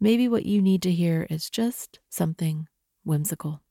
Maybe 0.00 0.28
what 0.28 0.46
you 0.46 0.60
need 0.60 0.82
to 0.82 0.92
hear 0.92 1.26
is 1.30 1.48
just 1.48 2.00
something 2.08 2.68
whimsical, 3.04 3.62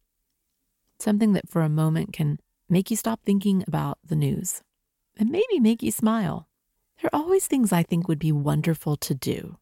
something 0.98 1.34
that 1.34 1.50
for 1.50 1.62
a 1.62 1.70
moment 1.70 2.14
can 2.14 2.40
make 2.70 2.90
you 2.90 2.98
stop 2.98 3.20
thinking 3.24 3.64
about 3.68 4.00
the 4.04 4.16
news 4.16 4.64
and 5.18 5.30
maybe 5.30 5.60
make 5.60 5.84
you 5.84 5.92
smile. 5.92 6.48
There 7.02 7.10
are 7.14 7.20
always 7.20 7.48
things 7.48 7.74
I 7.74 7.84
think 7.84 8.08
would 8.08 8.20
be 8.20 8.32
wonderful 8.32 8.96
to 8.98 9.14
do 9.14 9.58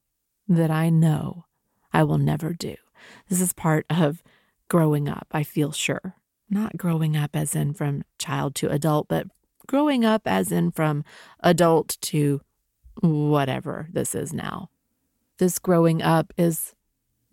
that 0.48 0.72
I 0.72 0.90
know 0.90 1.46
I 1.92 2.04
will 2.04 2.20
never 2.20 2.54
do. 2.54 2.76
This 3.28 3.42
is 3.42 3.52
part 3.52 3.86
of 3.90 4.24
growing 4.70 5.10
up, 5.10 5.28
I 5.32 5.44
feel 5.44 5.72
sure 5.72 6.16
not 6.54 6.78
growing 6.78 7.18
up 7.18 7.36
as 7.36 7.56
in 7.56 7.74
from 7.74 8.04
child 8.18 8.56
to 8.56 8.70
adult, 8.70 9.08
but 9.08 9.28
growing 9.68 10.06
up 10.06 10.22
as 10.26 10.52
in 10.52 10.72
from 10.72 11.04
adult 11.42 11.98
to 12.02 12.42
whatever 13.02 13.88
this 13.92 14.14
is 14.16 14.32
now. 14.32 14.70
This 15.40 15.60
growing 15.60 16.02
up 16.02 16.32
is 16.38 16.74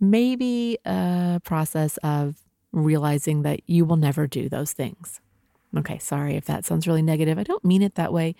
maybe 0.00 0.78
a 0.84 1.40
process 1.44 1.98
of 1.98 2.36
realizing 2.72 3.42
that 3.42 3.60
you 3.66 3.84
will 3.84 3.96
never 3.96 4.26
do 4.26 4.48
those 4.48 4.72
things. 4.72 5.20
Okay, 5.76 5.98
sorry 5.98 6.36
if 6.36 6.46
that 6.46 6.64
sounds 6.64 6.88
really 6.88 7.02
negative. 7.02 7.38
I 7.38 7.42
don't 7.42 7.64
mean 7.64 7.82
it 7.82 7.96
that 7.96 8.12
way. 8.12 8.34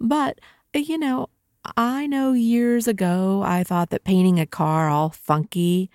But, 0.00 0.40
you 0.74 0.98
know, 0.98 1.28
I 1.76 2.06
know 2.06 2.32
years 2.32 2.88
ago 2.88 3.42
I 3.44 3.62
thought 3.62 3.90
that 3.90 4.04
painting 4.04 4.40
a 4.40 4.46
car 4.46 4.88
all 4.88 5.10
funky 5.10 5.90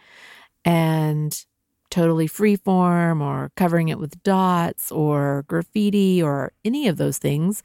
and 0.64 1.46
totally 1.90 2.28
freeform 2.28 3.22
or 3.22 3.52
covering 3.56 3.90
it 3.90 4.00
with 4.00 4.22
dots 4.24 4.92
or 4.92 5.46
graffiti 5.48 6.22
or 6.22 6.52
any 6.66 6.88
of 6.88 6.98
those 6.98 7.18
things 7.18 7.64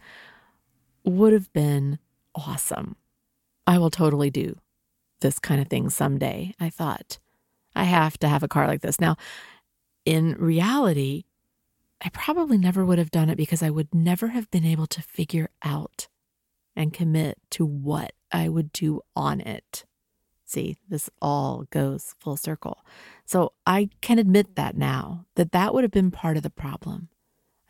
would 1.05 1.33
have 1.33 1.53
been 1.53 1.99
awesome. 2.35 2.97
I 3.67 3.79
will 3.79 3.91
totally 3.91 4.31
do 4.31 4.59
this 5.21 5.39
kind 5.39 5.61
of 5.61 5.69
thing 5.69 5.91
someday. 5.91 6.55
I 6.61 6.71
thought, 6.71 7.19
I 7.75 7.85
have 7.85 8.19
to 8.19 8.29
have 8.29 8.43
a 8.43 8.49
car 8.49 8.67
like 8.67 8.83
this. 8.83 9.01
Now, 9.01 9.17
in 10.05 10.35
reality, 10.39 11.25
I 12.05 12.09
probably 12.11 12.59
never 12.59 12.85
would 12.85 12.99
have 12.99 13.11
done 13.11 13.31
it 13.31 13.37
because 13.37 13.63
I 13.63 13.71
would 13.71 13.95
never 13.95 14.29
have 14.29 14.51
been 14.51 14.65
able 14.65 14.87
to 14.89 15.03
figure 15.03 15.51
out 15.63 16.09
and 16.75 16.93
commit 16.93 17.39
to 17.51 17.65
what 17.65 18.13
I 18.33 18.49
would 18.49 18.73
do 18.73 19.03
on 19.15 19.41
it. 19.41 19.85
See, 20.53 20.77
this 20.87 21.09
all 21.23 21.65
goes 21.71 22.15
full 22.19 22.37
circle. 22.37 22.85
So 23.25 23.55
I 23.67 23.89
can 24.03 24.19
admit 24.19 24.55
that 24.57 24.77
now, 24.77 25.25
that 25.37 25.53
that 25.53 25.73
would 25.73 25.83
have 25.83 25.91
been 25.91 26.11
part 26.11 26.37
of 26.37 26.43
the 26.43 26.51
problem. 26.51 27.09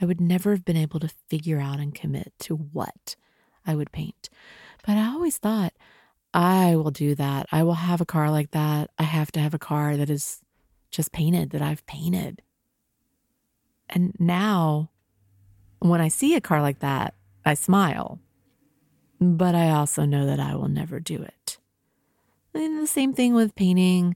I 0.01 0.05
would 0.05 0.21
never 0.21 0.51
have 0.51 0.65
been 0.65 0.77
able 0.77 0.99
to 0.99 1.15
figure 1.29 1.61
out 1.61 1.79
and 1.79 1.95
commit 1.95 2.33
to 2.41 2.57
what 2.57 3.15
I 3.65 3.77
would 3.77 3.93
paint. 3.93 4.29
But 4.85 4.97
I 4.97 5.07
always 5.07 5.39
thought, 5.39 5.75
I 6.35 6.75
will 6.75 6.91
do 6.91 7.15
that. 7.15 7.47
I 7.53 7.63
will 7.63 7.75
have 7.75 8.01
a 8.01 8.05
car 8.05 8.33
like 8.33 8.51
that. 8.51 8.91
I 8.99 9.05
have 9.05 9.31
to 9.33 9.41
have 9.41 9.55
a 9.55 9.61
car 9.61 9.97
that 9.97 10.11
is 10.11 10.41
just 10.91 11.13
painted, 11.13 11.51
that 11.51 11.63
I've 11.63 11.87
painted. 11.87 12.43
And 13.89 14.13
now, 14.19 14.91
when 15.79 16.01
I 16.01 16.09
see 16.09 16.35
a 16.35 16.41
car 16.41 16.61
like 16.61 16.81
that, 16.81 17.15
I 17.45 17.55
smile. 17.55 18.19
But 19.21 19.55
I 19.55 19.71
also 19.71 20.05
know 20.05 20.27
that 20.27 20.41
I 20.41 20.57
will 20.57 20.67
never 20.67 20.99
do 20.99 21.23
it. 21.23 21.59
And 22.55 22.79
the 22.79 22.87
same 22.87 23.13
thing 23.13 23.35
with 23.35 23.55
painting 23.55 24.15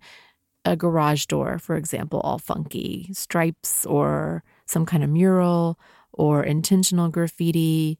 a 0.64 0.77
garage 0.77 1.27
door, 1.27 1.59
for 1.59 1.77
example, 1.77 2.20
all 2.20 2.38
funky 2.38 3.09
stripes 3.12 3.87
or 3.87 4.42
some 4.66 4.85
kind 4.85 5.05
of 5.05 5.11
mural 5.11 5.79
or 6.12 6.42
intentional 6.42 7.09
graffiti. 7.09 7.99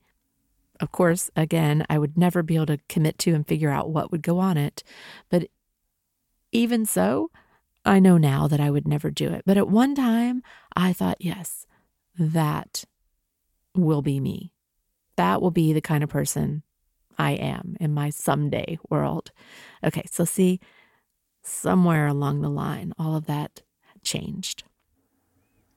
Of 0.81 0.90
course, 0.90 1.31
again, 1.37 1.87
I 1.88 1.99
would 1.99 2.18
never 2.18 2.42
be 2.42 2.57
able 2.57 2.66
to 2.66 2.79
commit 2.88 3.18
to 3.20 3.35
and 3.35 3.46
figure 3.46 3.70
out 3.70 3.90
what 3.90 4.11
would 4.11 4.22
go 4.22 4.38
on 4.38 4.57
it. 4.57 4.83
But 5.31 5.49
even 6.53 6.85
so, 6.85 7.31
I 7.85 8.01
know 8.01 8.18
now 8.18 8.49
that 8.49 8.61
I 8.61 8.70
would 8.70 8.88
never 8.88 9.11
do 9.11 9.33
it. 9.33 9.42
But 9.46 9.57
at 9.57 9.68
one 9.68 9.94
time, 9.94 10.42
I 10.75 10.92
thought, 10.92 11.18
yes, 11.20 11.66
that 12.18 12.85
will 13.75 14.03
be 14.03 14.18
me. 14.18 14.53
That 15.16 15.40
will 15.40 15.53
be 15.53 15.72
the 15.72 15.81
kind 15.81 16.03
of 16.03 16.11
person 16.11 16.62
I 17.19 17.33
am 17.33 17.77
in 17.81 17.95
my 17.95 18.11
someday 18.11 18.79
world. 18.89 19.33
Okay, 19.85 20.05
so 20.11 20.25
see, 20.25 20.61
somewhere 21.43 22.07
along 22.07 22.41
the 22.41 22.51
line, 22.51 22.93
all 22.99 23.17
of 23.17 23.27
that 23.27 23.63
changed. 24.03 24.65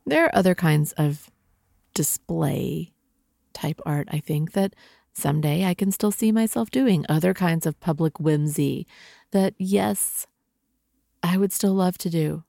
There 0.05 0.25
are 0.25 0.35
other 0.35 0.55
kinds 0.55 0.91
of 0.93 1.29
display 1.93 2.91
type 3.53 3.79
art, 3.85 4.07
I 4.11 4.19
think, 4.19 4.53
that 4.53 4.75
someday 5.13 5.65
I 5.65 5.73
can 5.73 5.91
still 5.91 6.11
see 6.11 6.31
myself 6.31 6.71
doing. 6.71 7.05
Other 7.09 7.33
kinds 7.33 7.65
of 7.65 7.79
public 7.79 8.19
whimsy 8.19 8.87
that, 9.31 9.53
yes, 9.57 10.25
I 11.21 11.37
would 11.37 11.51
still 11.51 11.73
love 11.73 11.97
to 11.99 12.09
do. 12.09 12.43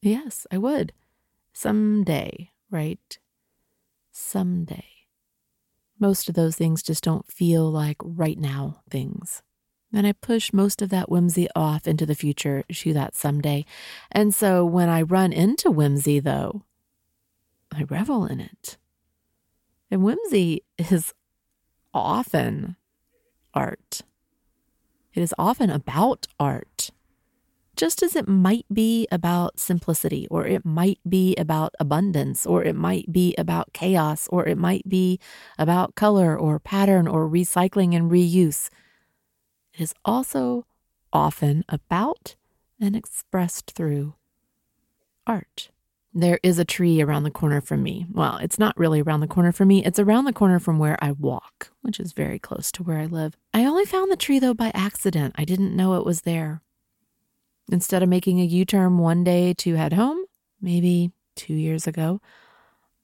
Yes, 0.00 0.46
I 0.50 0.58
would. 0.58 0.92
Someday, 1.52 2.50
right? 2.70 3.18
Someday. 4.10 4.91
Most 6.02 6.28
of 6.28 6.34
those 6.34 6.56
things 6.56 6.82
just 6.82 7.04
don't 7.04 7.30
feel 7.30 7.70
like 7.70 7.96
right 8.02 8.36
now 8.36 8.82
things. 8.90 9.40
And 9.92 10.04
I 10.04 10.10
push 10.10 10.52
most 10.52 10.82
of 10.82 10.88
that 10.88 11.08
whimsy 11.08 11.46
off 11.54 11.86
into 11.86 12.04
the 12.04 12.16
future 12.16 12.64
to 12.68 12.92
that 12.92 13.14
someday. 13.14 13.64
And 14.10 14.34
so 14.34 14.64
when 14.66 14.88
I 14.88 15.02
run 15.02 15.32
into 15.32 15.70
whimsy, 15.70 16.18
though, 16.18 16.64
I 17.72 17.84
revel 17.84 18.26
in 18.26 18.40
it. 18.40 18.78
And 19.92 20.02
whimsy 20.02 20.64
is 20.76 21.14
often 21.94 22.74
art. 23.54 24.00
It 25.14 25.22
is 25.22 25.32
often 25.38 25.70
about 25.70 26.26
art, 26.40 26.90
just 27.76 28.02
as 28.02 28.14
it 28.14 28.28
might 28.28 28.66
be 28.72 29.06
about 29.10 29.58
simplicity, 29.58 30.26
or 30.30 30.46
it 30.46 30.64
might 30.64 30.98
be 31.08 31.34
about 31.36 31.74
abundance, 31.80 32.46
or 32.46 32.62
it 32.62 32.76
might 32.76 33.10
be 33.10 33.34
about 33.38 33.72
chaos, 33.72 34.28
or 34.30 34.46
it 34.46 34.58
might 34.58 34.88
be 34.88 35.18
about 35.58 35.94
color 35.94 36.38
or 36.38 36.58
pattern 36.58 37.08
or 37.08 37.28
recycling 37.28 37.94
and 37.94 38.10
reuse. 38.10 38.68
It 39.74 39.80
is 39.80 39.94
also 40.04 40.66
often 41.12 41.64
about 41.68 42.36
and 42.80 42.96
expressed 42.96 43.72
through 43.72 44.14
art. 45.26 45.70
There 46.14 46.40
is 46.42 46.58
a 46.58 46.64
tree 46.64 47.00
around 47.00 47.22
the 47.22 47.30
corner 47.30 47.62
from 47.62 47.82
me. 47.82 48.06
Well, 48.12 48.36
it's 48.36 48.58
not 48.58 48.76
really 48.76 49.00
around 49.00 49.20
the 49.20 49.26
corner 49.26 49.50
from 49.50 49.68
me, 49.68 49.82
it's 49.84 49.98
around 49.98 50.26
the 50.26 50.32
corner 50.32 50.58
from 50.58 50.78
where 50.78 51.02
I 51.02 51.12
walk, 51.12 51.70
which 51.80 51.98
is 51.98 52.12
very 52.12 52.38
close 52.38 52.70
to 52.72 52.82
where 52.82 52.98
I 52.98 53.06
live. 53.06 53.34
I 53.54 53.64
only 53.64 53.86
found 53.86 54.12
the 54.12 54.16
tree 54.16 54.38
though 54.38 54.52
by 54.52 54.72
accident. 54.74 55.34
I 55.38 55.44
didn't 55.44 55.74
know 55.74 55.94
it 55.94 56.04
was 56.04 56.22
there. 56.22 56.60
Instead 57.72 58.02
of 58.02 58.08
making 58.08 58.40
a 58.40 58.44
U 58.44 58.64
turn 58.64 58.98
one 58.98 59.24
day 59.24 59.54
to 59.54 59.74
head 59.74 59.94
home, 59.94 60.24
maybe 60.60 61.10
two 61.34 61.54
years 61.54 61.86
ago, 61.86 62.20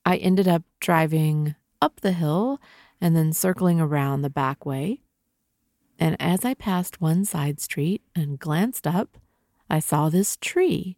I 0.04 0.16
ended 0.16 0.46
up 0.46 0.62
driving 0.78 1.54
up 1.82 2.00
the 2.00 2.12
hill 2.12 2.60
and 3.00 3.16
then 3.16 3.32
circling 3.32 3.80
around 3.80 4.22
the 4.22 4.30
back 4.30 4.64
way 4.66 5.00
and 5.98 6.16
as 6.20 6.44
I 6.44 6.54
passed 6.54 7.00
one 7.00 7.24
side 7.24 7.60
street 7.60 8.02
and 8.14 8.38
glanced 8.38 8.86
up, 8.86 9.18
I 9.68 9.80
saw 9.80 10.08
this 10.08 10.36
tree 10.36 10.96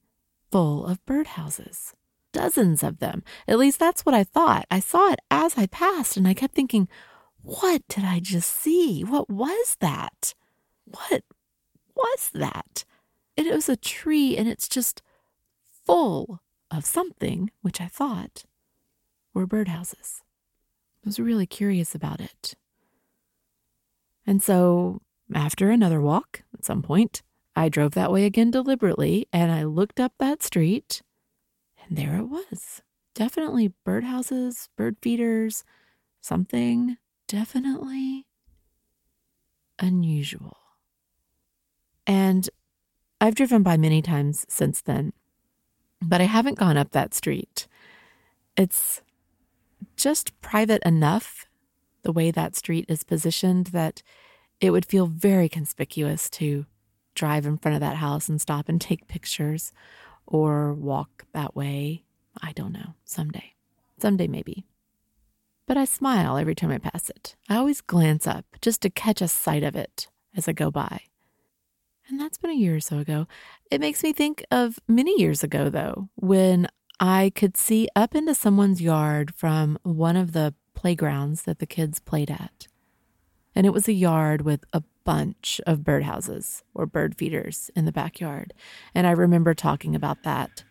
full 0.50 0.86
of 0.86 1.04
birdhouses. 1.06 1.94
Dozens 2.32 2.82
of 2.82 2.98
them. 2.98 3.24
At 3.48 3.58
least 3.58 3.78
that's 3.78 4.04
what 4.04 4.14
I 4.14 4.24
thought. 4.24 4.66
I 4.70 4.78
saw 4.78 5.10
it 5.10 5.20
as 5.30 5.56
I 5.56 5.66
passed, 5.66 6.16
and 6.16 6.28
I 6.28 6.34
kept 6.34 6.54
thinking, 6.54 6.88
what 7.42 7.82
did 7.88 8.04
I 8.04 8.20
just 8.20 8.50
see? 8.50 9.02
What 9.02 9.28
was 9.30 9.76
that? 9.80 10.34
What 10.84 11.22
was 11.96 12.30
that? 12.34 12.84
It 13.36 13.52
was 13.52 13.68
a 13.68 13.76
tree, 13.76 14.36
and 14.36 14.48
it's 14.48 14.68
just 14.68 15.02
full 15.86 16.40
of 16.70 16.84
something, 16.84 17.50
which 17.62 17.80
I 17.80 17.86
thought 17.86 18.44
were 19.32 19.46
birdhouses. 19.46 20.20
I 21.04 21.08
was 21.08 21.18
really 21.18 21.46
curious 21.46 21.94
about 21.94 22.20
it. 22.20 22.54
And 24.26 24.42
so, 24.42 25.00
after 25.34 25.70
another 25.70 26.00
walk 26.00 26.42
at 26.52 26.64
some 26.64 26.82
point, 26.82 27.22
I 27.56 27.68
drove 27.68 27.92
that 27.92 28.12
way 28.12 28.24
again 28.24 28.50
deliberately 28.50 29.26
and 29.32 29.50
I 29.50 29.64
looked 29.64 29.98
up 29.98 30.12
that 30.18 30.42
street, 30.42 31.02
and 31.88 31.96
there 31.96 32.16
it 32.16 32.26
was. 32.26 32.82
Definitely 33.14 33.72
birdhouses, 33.86 34.68
bird 34.76 34.96
feeders, 35.02 35.64
something 36.20 36.96
definitely 37.26 38.26
unusual. 39.78 40.56
And 42.06 42.49
I've 43.30 43.36
driven 43.36 43.62
by 43.62 43.76
many 43.76 44.02
times 44.02 44.44
since 44.48 44.80
then, 44.80 45.12
but 46.02 46.20
I 46.20 46.24
haven't 46.24 46.58
gone 46.58 46.76
up 46.76 46.90
that 46.90 47.14
street. 47.14 47.68
It's 48.56 49.02
just 49.94 50.40
private 50.40 50.82
enough 50.84 51.46
the 52.02 52.10
way 52.10 52.32
that 52.32 52.56
street 52.56 52.86
is 52.88 53.04
positioned 53.04 53.68
that 53.68 54.02
it 54.60 54.70
would 54.72 54.84
feel 54.84 55.06
very 55.06 55.48
conspicuous 55.48 56.28
to 56.30 56.66
drive 57.14 57.46
in 57.46 57.56
front 57.56 57.76
of 57.76 57.80
that 57.82 57.98
house 57.98 58.28
and 58.28 58.40
stop 58.40 58.68
and 58.68 58.80
take 58.80 59.06
pictures 59.06 59.72
or 60.26 60.74
walk 60.74 61.24
that 61.32 61.54
way. 61.54 62.02
I 62.42 62.50
don't 62.50 62.72
know. 62.72 62.94
Someday. 63.04 63.52
Someday, 63.96 64.26
maybe. 64.26 64.66
But 65.68 65.76
I 65.76 65.84
smile 65.84 66.36
every 66.36 66.56
time 66.56 66.72
I 66.72 66.78
pass 66.78 67.08
it. 67.08 67.36
I 67.48 67.58
always 67.58 67.80
glance 67.80 68.26
up 68.26 68.44
just 68.60 68.80
to 68.80 68.90
catch 68.90 69.22
a 69.22 69.28
sight 69.28 69.62
of 69.62 69.76
it 69.76 70.08
as 70.36 70.48
I 70.48 70.52
go 70.52 70.72
by. 70.72 71.02
And 72.10 72.18
that's 72.18 72.38
been 72.38 72.50
a 72.50 72.54
year 72.54 72.76
or 72.76 72.80
so 72.80 72.98
ago. 72.98 73.28
It 73.70 73.80
makes 73.80 74.02
me 74.02 74.12
think 74.12 74.44
of 74.50 74.80
many 74.88 75.18
years 75.20 75.44
ago, 75.44 75.70
though, 75.70 76.08
when 76.16 76.66
I 76.98 77.30
could 77.34 77.56
see 77.56 77.88
up 77.94 78.16
into 78.16 78.34
someone's 78.34 78.82
yard 78.82 79.32
from 79.34 79.78
one 79.84 80.16
of 80.16 80.32
the 80.32 80.54
playgrounds 80.74 81.42
that 81.42 81.60
the 81.60 81.66
kids 81.66 82.00
played 82.00 82.30
at. 82.30 82.66
And 83.54 83.64
it 83.64 83.72
was 83.72 83.86
a 83.86 83.92
yard 83.92 84.42
with 84.42 84.64
a 84.72 84.82
bunch 85.04 85.60
of 85.66 85.80
birdhouses 85.80 86.62
or 86.74 86.84
bird 86.84 87.16
feeders 87.16 87.70
in 87.76 87.84
the 87.84 87.92
backyard. 87.92 88.54
And 88.94 89.06
I 89.06 89.12
remember 89.12 89.54
talking 89.54 89.94
about 89.94 90.24
that. 90.24 90.64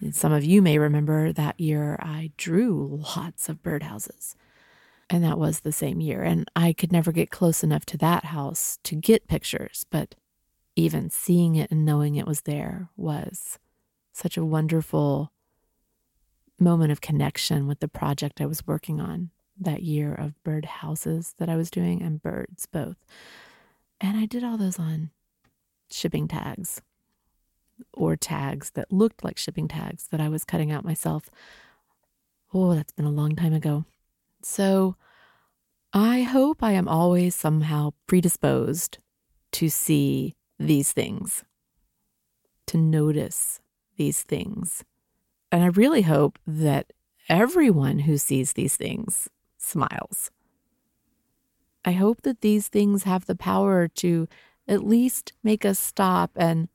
And 0.00 0.14
some 0.14 0.32
of 0.32 0.44
you 0.44 0.62
may 0.62 0.78
remember 0.78 1.32
that 1.32 1.60
year 1.60 1.98
I 2.00 2.32
drew 2.36 3.02
lots 3.16 3.48
of 3.48 3.62
birdhouses. 3.62 4.36
And 5.10 5.22
that 5.22 5.38
was 5.38 5.60
the 5.60 5.72
same 5.72 6.00
year. 6.00 6.22
And 6.22 6.50
I 6.56 6.72
could 6.72 6.92
never 6.92 7.12
get 7.12 7.30
close 7.30 7.62
enough 7.62 7.84
to 7.86 7.98
that 7.98 8.26
house 8.26 8.78
to 8.84 8.94
get 8.94 9.28
pictures, 9.28 9.84
but 9.90 10.14
even 10.78 11.10
seeing 11.10 11.56
it 11.56 11.70
and 11.72 11.84
knowing 11.84 12.14
it 12.14 12.26
was 12.26 12.42
there 12.42 12.88
was 12.96 13.58
such 14.12 14.36
a 14.36 14.44
wonderful 14.44 15.32
moment 16.60 16.92
of 16.92 17.00
connection 17.00 17.66
with 17.66 17.80
the 17.80 17.88
project 17.88 18.40
I 18.40 18.46
was 18.46 18.64
working 18.64 19.00
on 19.00 19.30
that 19.60 19.82
year 19.82 20.14
of 20.14 20.40
bird 20.44 20.64
houses 20.64 21.34
that 21.38 21.48
I 21.48 21.56
was 21.56 21.68
doing 21.68 22.00
and 22.00 22.22
birds 22.22 22.66
both. 22.66 22.96
And 24.00 24.16
I 24.16 24.24
did 24.26 24.44
all 24.44 24.56
those 24.56 24.78
on 24.78 25.10
shipping 25.90 26.28
tags 26.28 26.80
or 27.92 28.14
tags 28.14 28.70
that 28.70 28.92
looked 28.92 29.24
like 29.24 29.36
shipping 29.36 29.66
tags 29.66 30.06
that 30.12 30.20
I 30.20 30.28
was 30.28 30.44
cutting 30.44 30.70
out 30.70 30.84
myself. 30.84 31.28
Oh, 32.54 32.76
that's 32.76 32.92
been 32.92 33.04
a 33.04 33.10
long 33.10 33.34
time 33.34 33.52
ago. 33.52 33.84
So 34.42 34.94
I 35.92 36.22
hope 36.22 36.62
I 36.62 36.72
am 36.72 36.86
always 36.86 37.34
somehow 37.34 37.94
predisposed 38.06 38.98
to 39.52 39.68
see 39.68 40.36
these 40.58 40.92
things, 40.92 41.44
to 42.66 42.76
notice 42.76 43.60
these 43.96 44.22
things. 44.22 44.84
And 45.50 45.62
I 45.62 45.66
really 45.66 46.02
hope 46.02 46.38
that 46.46 46.92
everyone 47.28 48.00
who 48.00 48.18
sees 48.18 48.52
these 48.52 48.76
things 48.76 49.28
smiles. 49.56 50.30
I 51.84 51.92
hope 51.92 52.22
that 52.22 52.40
these 52.40 52.68
things 52.68 53.04
have 53.04 53.26
the 53.26 53.36
power 53.36 53.88
to 53.88 54.28
at 54.66 54.86
least 54.86 55.32
make 55.42 55.64
us 55.64 55.78
stop 55.78 56.30
and 56.36 56.68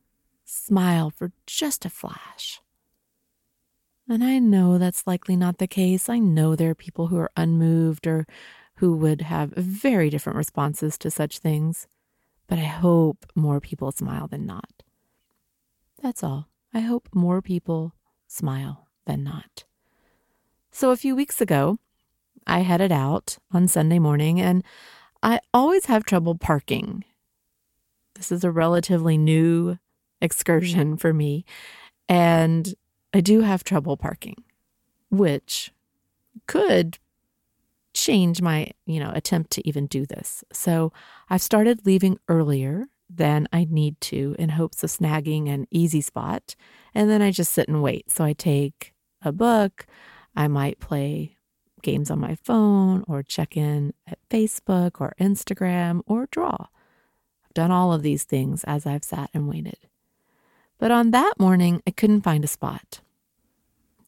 smile 0.44 1.10
for 1.10 1.32
just 1.46 1.86
a 1.86 1.90
flash. 1.90 2.62
And 4.10 4.24
I 4.24 4.40
know 4.40 4.78
that's 4.78 5.08
likely 5.08 5.36
not 5.36 5.60
the 5.60 5.68
case. 5.68 6.10
I 6.10 6.20
know 6.20 6.56
there 6.56 6.72
are 6.72 6.76
people 6.76 7.08
who 7.08 7.18
are 7.18 7.32
unmoved 7.38 8.06
or 8.06 8.26
who 8.76 8.98
would 8.98 9.22
have 9.22 9.52
very 9.52 10.10
different 10.10 10.38
responses 10.38 10.98
to 10.98 11.12
such 11.12 11.40
things. 11.40 11.88
But 12.54 12.60
I 12.60 12.66
hope 12.66 13.26
more 13.34 13.60
people 13.60 13.92
smile 13.92 14.28
than 14.28 14.46
not. 14.46 14.84
That's 16.04 16.22
all. 16.22 16.50
I 16.72 16.82
hope 16.82 17.10
more 17.12 17.42
people 17.42 17.96
smile 18.28 18.90
than 19.08 19.24
not. 19.24 19.64
So 20.70 20.92
a 20.92 20.96
few 20.96 21.16
weeks 21.16 21.42
ago, 21.42 21.80
I 22.46 22.60
headed 22.60 22.92
out 22.92 23.40
on 23.52 23.68
Sunday 23.68 23.98
morning 23.98 24.40
and 24.40 24.64
I 25.24 25.40
always 25.52 25.86
have 25.86 26.06
trouble 26.06 26.36
parking. 26.36 27.04
This 28.14 28.32
is 28.32 28.44
a 28.44 28.52
relatively 28.52 29.18
new 29.18 29.80
excursion 30.22 30.96
for 30.96 31.12
me, 31.12 31.46
and 32.08 32.76
I 33.16 33.22
do 33.22 33.42
have 33.42 33.64
trouble 33.64 33.98
parking, 33.98 34.44
which 35.10 35.72
could 36.46 37.00
change 37.94 38.42
my, 38.42 38.72
you 38.86 39.00
know, 39.00 39.12
attempt 39.14 39.52
to 39.52 39.68
even 39.68 39.88
do 39.88 40.06
this. 40.06 40.44
So 40.52 40.92
I've 41.30 41.42
started 41.42 41.86
leaving 41.86 42.20
earlier 42.28 42.86
than 43.10 43.48
I 43.54 43.68
need 43.70 44.00
to 44.02 44.36
in 44.40 44.50
hopes 44.50 44.84
of 44.84 44.90
snagging 44.90 45.48
an 45.50 45.68
easy 45.70 46.02
spot, 46.02 46.56
and 46.94 47.10
then 47.10 47.22
I 47.22 47.32
just 47.32 47.54
sit 47.54 47.68
and 47.68 47.84
wait. 47.84 48.10
So 48.12 48.24
I 48.24 48.34
take 48.34 48.94
a 49.22 49.32
book, 49.32 49.86
I 50.36 50.48
might 50.48 50.80
play 50.80 51.38
games 51.82 52.10
on 52.10 52.20
my 52.20 52.36
phone 52.36 53.04
or 53.08 53.22
check 53.22 53.56
in 53.56 53.94
at 54.08 54.18
Facebook 54.30 55.00
or 55.00 55.14
Instagram 55.20 56.02
or 56.08 56.28
draw. 56.32 56.56
I've 57.46 57.54
done 57.54 57.72
all 57.72 57.94
of 57.94 58.02
these 58.02 58.24
things 58.24 58.64
as 58.64 58.86
I've 58.88 59.04
sat 59.04 59.30
and 59.34 59.48
waited. 59.48 59.78
But 60.80 60.92
on 60.92 61.12
that 61.12 61.34
morning, 61.40 61.84
I 61.86 61.92
couldn't 61.92 62.22
find 62.22 62.44
a 62.44 62.48
spot. 62.48 63.02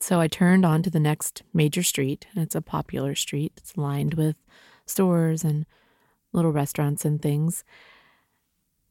So 0.07 0.19
I 0.19 0.27
turned 0.27 0.67
onto 0.67 0.91
the 0.91 0.99
next 0.99 1.41
major 1.51 1.81
street, 1.81 2.27
and 2.31 2.43
it's 2.43 2.53
a 2.53 2.61
popular 2.61 3.15
street. 3.15 3.53
It's 3.57 3.75
lined 3.75 4.13
with 4.13 4.35
stores 4.85 5.43
and 5.43 5.65
little 6.31 6.51
restaurants 6.51 7.05
and 7.05 7.19
things. 7.19 7.63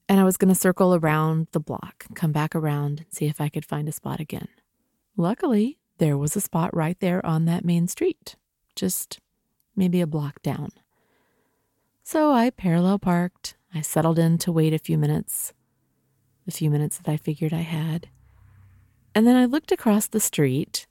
And 0.08 0.18
I 0.18 0.24
was 0.24 0.36
going 0.36 0.52
to 0.52 0.60
circle 0.60 0.92
around 0.92 1.46
the 1.52 1.60
block, 1.60 2.06
come 2.16 2.32
back 2.32 2.56
around, 2.56 2.98
and 2.98 3.12
see 3.12 3.26
if 3.26 3.40
I 3.40 3.48
could 3.48 3.64
find 3.64 3.88
a 3.88 3.92
spot 3.92 4.18
again. 4.18 4.48
Luckily, 5.16 5.78
there 5.98 6.18
was 6.18 6.34
a 6.34 6.40
spot 6.40 6.74
right 6.74 6.98
there 6.98 7.24
on 7.24 7.44
that 7.44 7.64
main 7.64 7.86
street, 7.86 8.34
just 8.74 9.20
maybe 9.76 10.00
a 10.00 10.08
block 10.08 10.42
down. 10.42 10.70
So 12.02 12.32
I 12.32 12.50
parallel 12.50 12.98
parked. 12.98 13.54
I 13.72 13.82
settled 13.82 14.18
in 14.18 14.36
to 14.38 14.50
wait 14.50 14.74
a 14.74 14.80
few 14.80 14.98
minutes, 14.98 15.52
the 16.44 16.50
few 16.50 16.70
minutes 16.70 16.98
that 16.98 17.08
I 17.08 17.18
figured 17.18 17.52
I 17.52 17.62
had. 17.62 18.08
And 19.14 19.28
then 19.28 19.36
I 19.36 19.44
looked 19.44 19.70
across 19.70 20.08
the 20.08 20.18
street, 20.18 20.88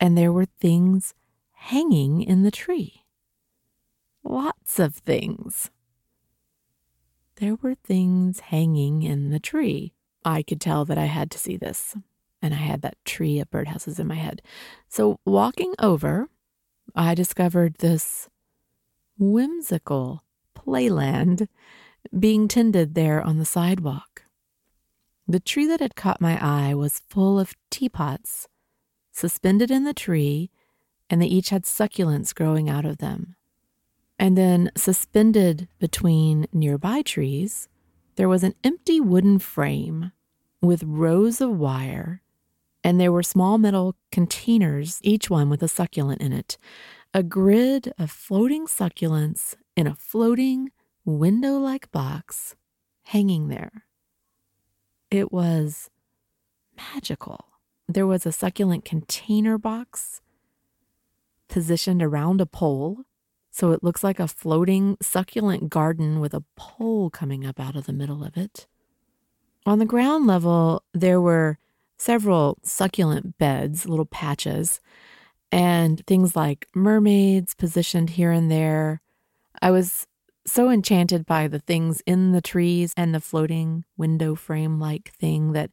and 0.00 0.16
there 0.16 0.32
were 0.32 0.46
things 0.46 1.14
hanging 1.52 2.22
in 2.22 2.42
the 2.42 2.50
tree. 2.50 3.04
Lots 4.24 4.78
of 4.78 4.94
things. 4.96 5.70
There 7.36 7.56
were 7.56 7.74
things 7.74 8.40
hanging 8.40 9.02
in 9.02 9.30
the 9.30 9.38
tree. 9.38 9.92
I 10.24 10.42
could 10.42 10.60
tell 10.60 10.84
that 10.86 10.98
I 10.98 11.04
had 11.04 11.30
to 11.32 11.38
see 11.38 11.56
this, 11.56 11.96
and 12.42 12.54
I 12.54 12.58
had 12.58 12.82
that 12.82 13.02
tree 13.04 13.38
of 13.38 13.50
birdhouses 13.50 13.98
in 13.98 14.06
my 14.06 14.16
head. 14.16 14.42
So, 14.88 15.20
walking 15.24 15.74
over, 15.78 16.28
I 16.94 17.14
discovered 17.14 17.76
this 17.76 18.28
whimsical 19.18 20.24
playland 20.54 21.48
being 22.18 22.48
tended 22.48 22.94
there 22.94 23.22
on 23.22 23.38
the 23.38 23.44
sidewalk. 23.44 24.24
The 25.26 25.40
tree 25.40 25.66
that 25.66 25.80
had 25.80 25.94
caught 25.94 26.20
my 26.20 26.38
eye 26.42 26.74
was 26.74 27.02
full 27.08 27.38
of 27.38 27.54
teapots 27.70 28.48
suspended 29.12 29.70
in 29.70 29.84
the 29.84 29.94
tree, 29.94 30.50
and 31.08 31.20
they 31.20 31.26
each 31.26 31.50
had 31.50 31.64
succulents 31.64 32.34
growing 32.34 32.68
out 32.68 32.84
of 32.84 32.98
them. 32.98 33.36
And 34.18 34.36
then, 34.36 34.70
suspended 34.76 35.68
between 35.78 36.46
nearby 36.52 37.02
trees, 37.02 37.68
there 38.16 38.28
was 38.28 38.44
an 38.44 38.54
empty 38.62 39.00
wooden 39.00 39.38
frame 39.38 40.12
with 40.60 40.82
rows 40.82 41.40
of 41.40 41.58
wire, 41.58 42.22
and 42.84 43.00
there 43.00 43.12
were 43.12 43.22
small 43.22 43.58
metal 43.58 43.96
containers, 44.12 45.00
each 45.02 45.30
one 45.30 45.48
with 45.48 45.62
a 45.62 45.68
succulent 45.68 46.20
in 46.20 46.32
it. 46.32 46.58
A 47.12 47.22
grid 47.22 47.92
of 47.98 48.10
floating 48.10 48.66
succulents 48.66 49.56
in 49.76 49.86
a 49.86 49.94
floating, 49.94 50.70
window 51.04 51.58
like 51.58 51.90
box 51.90 52.54
hanging 53.04 53.48
there. 53.48 53.84
It 55.10 55.32
was 55.32 55.90
magical. 56.76 57.49
There 57.90 58.06
was 58.06 58.24
a 58.24 58.30
succulent 58.30 58.84
container 58.84 59.58
box 59.58 60.20
positioned 61.48 62.00
around 62.00 62.40
a 62.40 62.46
pole, 62.46 63.02
so 63.50 63.72
it 63.72 63.82
looks 63.82 64.04
like 64.04 64.20
a 64.20 64.28
floating 64.28 64.96
succulent 65.02 65.70
garden 65.70 66.20
with 66.20 66.32
a 66.32 66.44
pole 66.54 67.10
coming 67.10 67.44
up 67.44 67.58
out 67.58 67.74
of 67.74 67.86
the 67.86 67.92
middle 67.92 68.22
of 68.22 68.36
it. 68.36 68.68
On 69.66 69.80
the 69.80 69.84
ground 69.84 70.28
level, 70.28 70.84
there 70.94 71.20
were 71.20 71.58
several 71.96 72.58
succulent 72.62 73.36
beds, 73.38 73.88
little 73.88 74.06
patches, 74.06 74.80
and 75.50 76.06
things 76.06 76.36
like 76.36 76.68
mermaids 76.72 77.54
positioned 77.54 78.10
here 78.10 78.30
and 78.30 78.52
there. 78.52 79.02
I 79.60 79.72
was 79.72 80.06
so 80.46 80.70
enchanted 80.70 81.26
by 81.26 81.48
the 81.48 81.58
things 81.58 82.04
in 82.06 82.30
the 82.30 82.40
trees 82.40 82.94
and 82.96 83.12
the 83.12 83.20
floating 83.20 83.84
window 83.96 84.36
frame 84.36 84.78
like 84.78 85.10
thing 85.14 85.54
that 85.54 85.72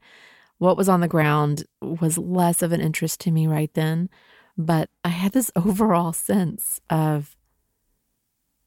what 0.58 0.78
was 0.78 0.90
on 0.90 1.02
the 1.02 1.08
ground 1.08 1.66
was 1.82 2.18
less 2.18 2.62
of 2.62 2.72
an 2.72 2.82
interest 2.82 3.20
to 3.22 3.32
me 3.32 3.48
right 3.48 3.74
then. 3.74 4.10
But 4.58 4.90
I 5.04 5.10
had 5.10 5.34
this 5.34 5.52
overall 5.56 6.14
sense 6.14 6.82
of 6.90 7.36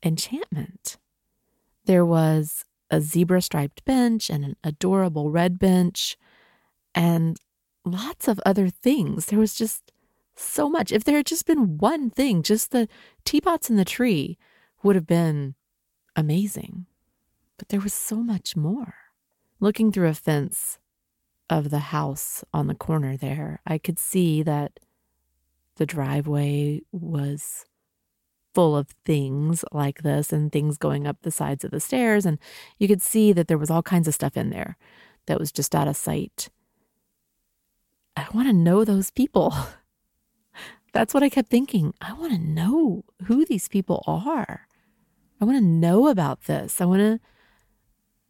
enchantment. 0.03 0.97
There 1.85 2.05
was 2.05 2.65
a 2.91 3.01
zebra 3.01 3.43
striped 3.43 3.85
bench 3.85 4.31
and 4.31 4.45
an 4.45 4.57
adorable 4.65 5.31
red 5.31 5.59
bench 5.59 6.17
and 6.95 7.39
lots 7.85 8.29
of 8.29 8.41
other 8.45 8.69
things. 8.69 9.27
There 9.27 9.39
was 9.39 9.55
just 9.55 9.93
so 10.35 10.69
much. 10.69 10.93
If 10.93 11.05
there 11.05 11.17
had 11.17 11.27
just 11.27 11.47
been 11.47 11.79
one 11.79 12.11
thing, 12.11 12.43
just 12.43 12.71
the 12.71 12.89
teapots 13.25 13.71
in 13.71 13.77
the 13.77 13.85
tree 13.85 14.39
would 14.83 14.97
have 14.97 15.07
been 15.07 15.55
amazing. 16.17 16.87
But 17.59 17.69
there 17.69 17.81
was 17.81 17.93
so 17.93 18.17
much 18.17 18.57
more. 18.57 18.95
Looking 19.61 19.93
through 19.93 20.09
a 20.09 20.15
fence 20.15 20.79
of 21.51 21.71
the 21.71 21.81
house 21.81 22.45
on 22.55 22.69
the 22.69 22.75
corner 22.75 23.17
there, 23.17 23.61
I 23.67 23.77
could 23.77 23.99
see 23.99 24.43
that 24.45 24.81
the 25.77 25.85
driveway 25.85 26.83
was 26.93 27.67
full 28.55 28.77
of 28.77 28.89
things 29.05 29.65
like 29.73 30.03
this 30.03 30.33
and 30.33 30.51
things 30.51 30.79
going 30.79 31.07
up 31.07 31.19
the 31.23 31.31
sides 31.31 31.65
of 31.65 31.73
the 31.73 31.81
stairs. 31.81 32.25
And 32.25 32.39
you 32.79 32.89
could 32.89 33.03
see 33.03 33.33
that 33.33 33.49
there 33.49 33.59
was 33.59 33.71
all 33.71 33.83
kinds 33.83 34.09
of 34.09 34.15
stuff 34.15 34.37
in 34.37 34.51
there 34.51 34.77
that 35.27 35.39
was 35.39 35.53
just 35.53 35.75
out 35.75 35.89
of 35.89 35.97
sight. 35.97 36.49
I 38.17 38.27
want 38.33 38.49
to 38.49 38.53
know 38.53 38.85
those 38.85 39.11
people. 39.11 39.55
That's 40.93 41.15
what 41.15 41.23
I 41.23 41.29
kept 41.29 41.51
thinking. 41.51 41.95
I 42.01 42.13
want 42.13 42.33
to 42.33 42.39
know 42.39 43.05
who 43.27 43.45
these 43.45 43.69
people 43.69 44.03
are. 44.07 44.67
I 45.41 45.45
want 45.45 45.59
to 45.59 45.65
know 45.65 46.09
about 46.09 46.45
this. 46.45 46.81
I 46.81 46.85
want 46.85 47.01
to 47.01 47.21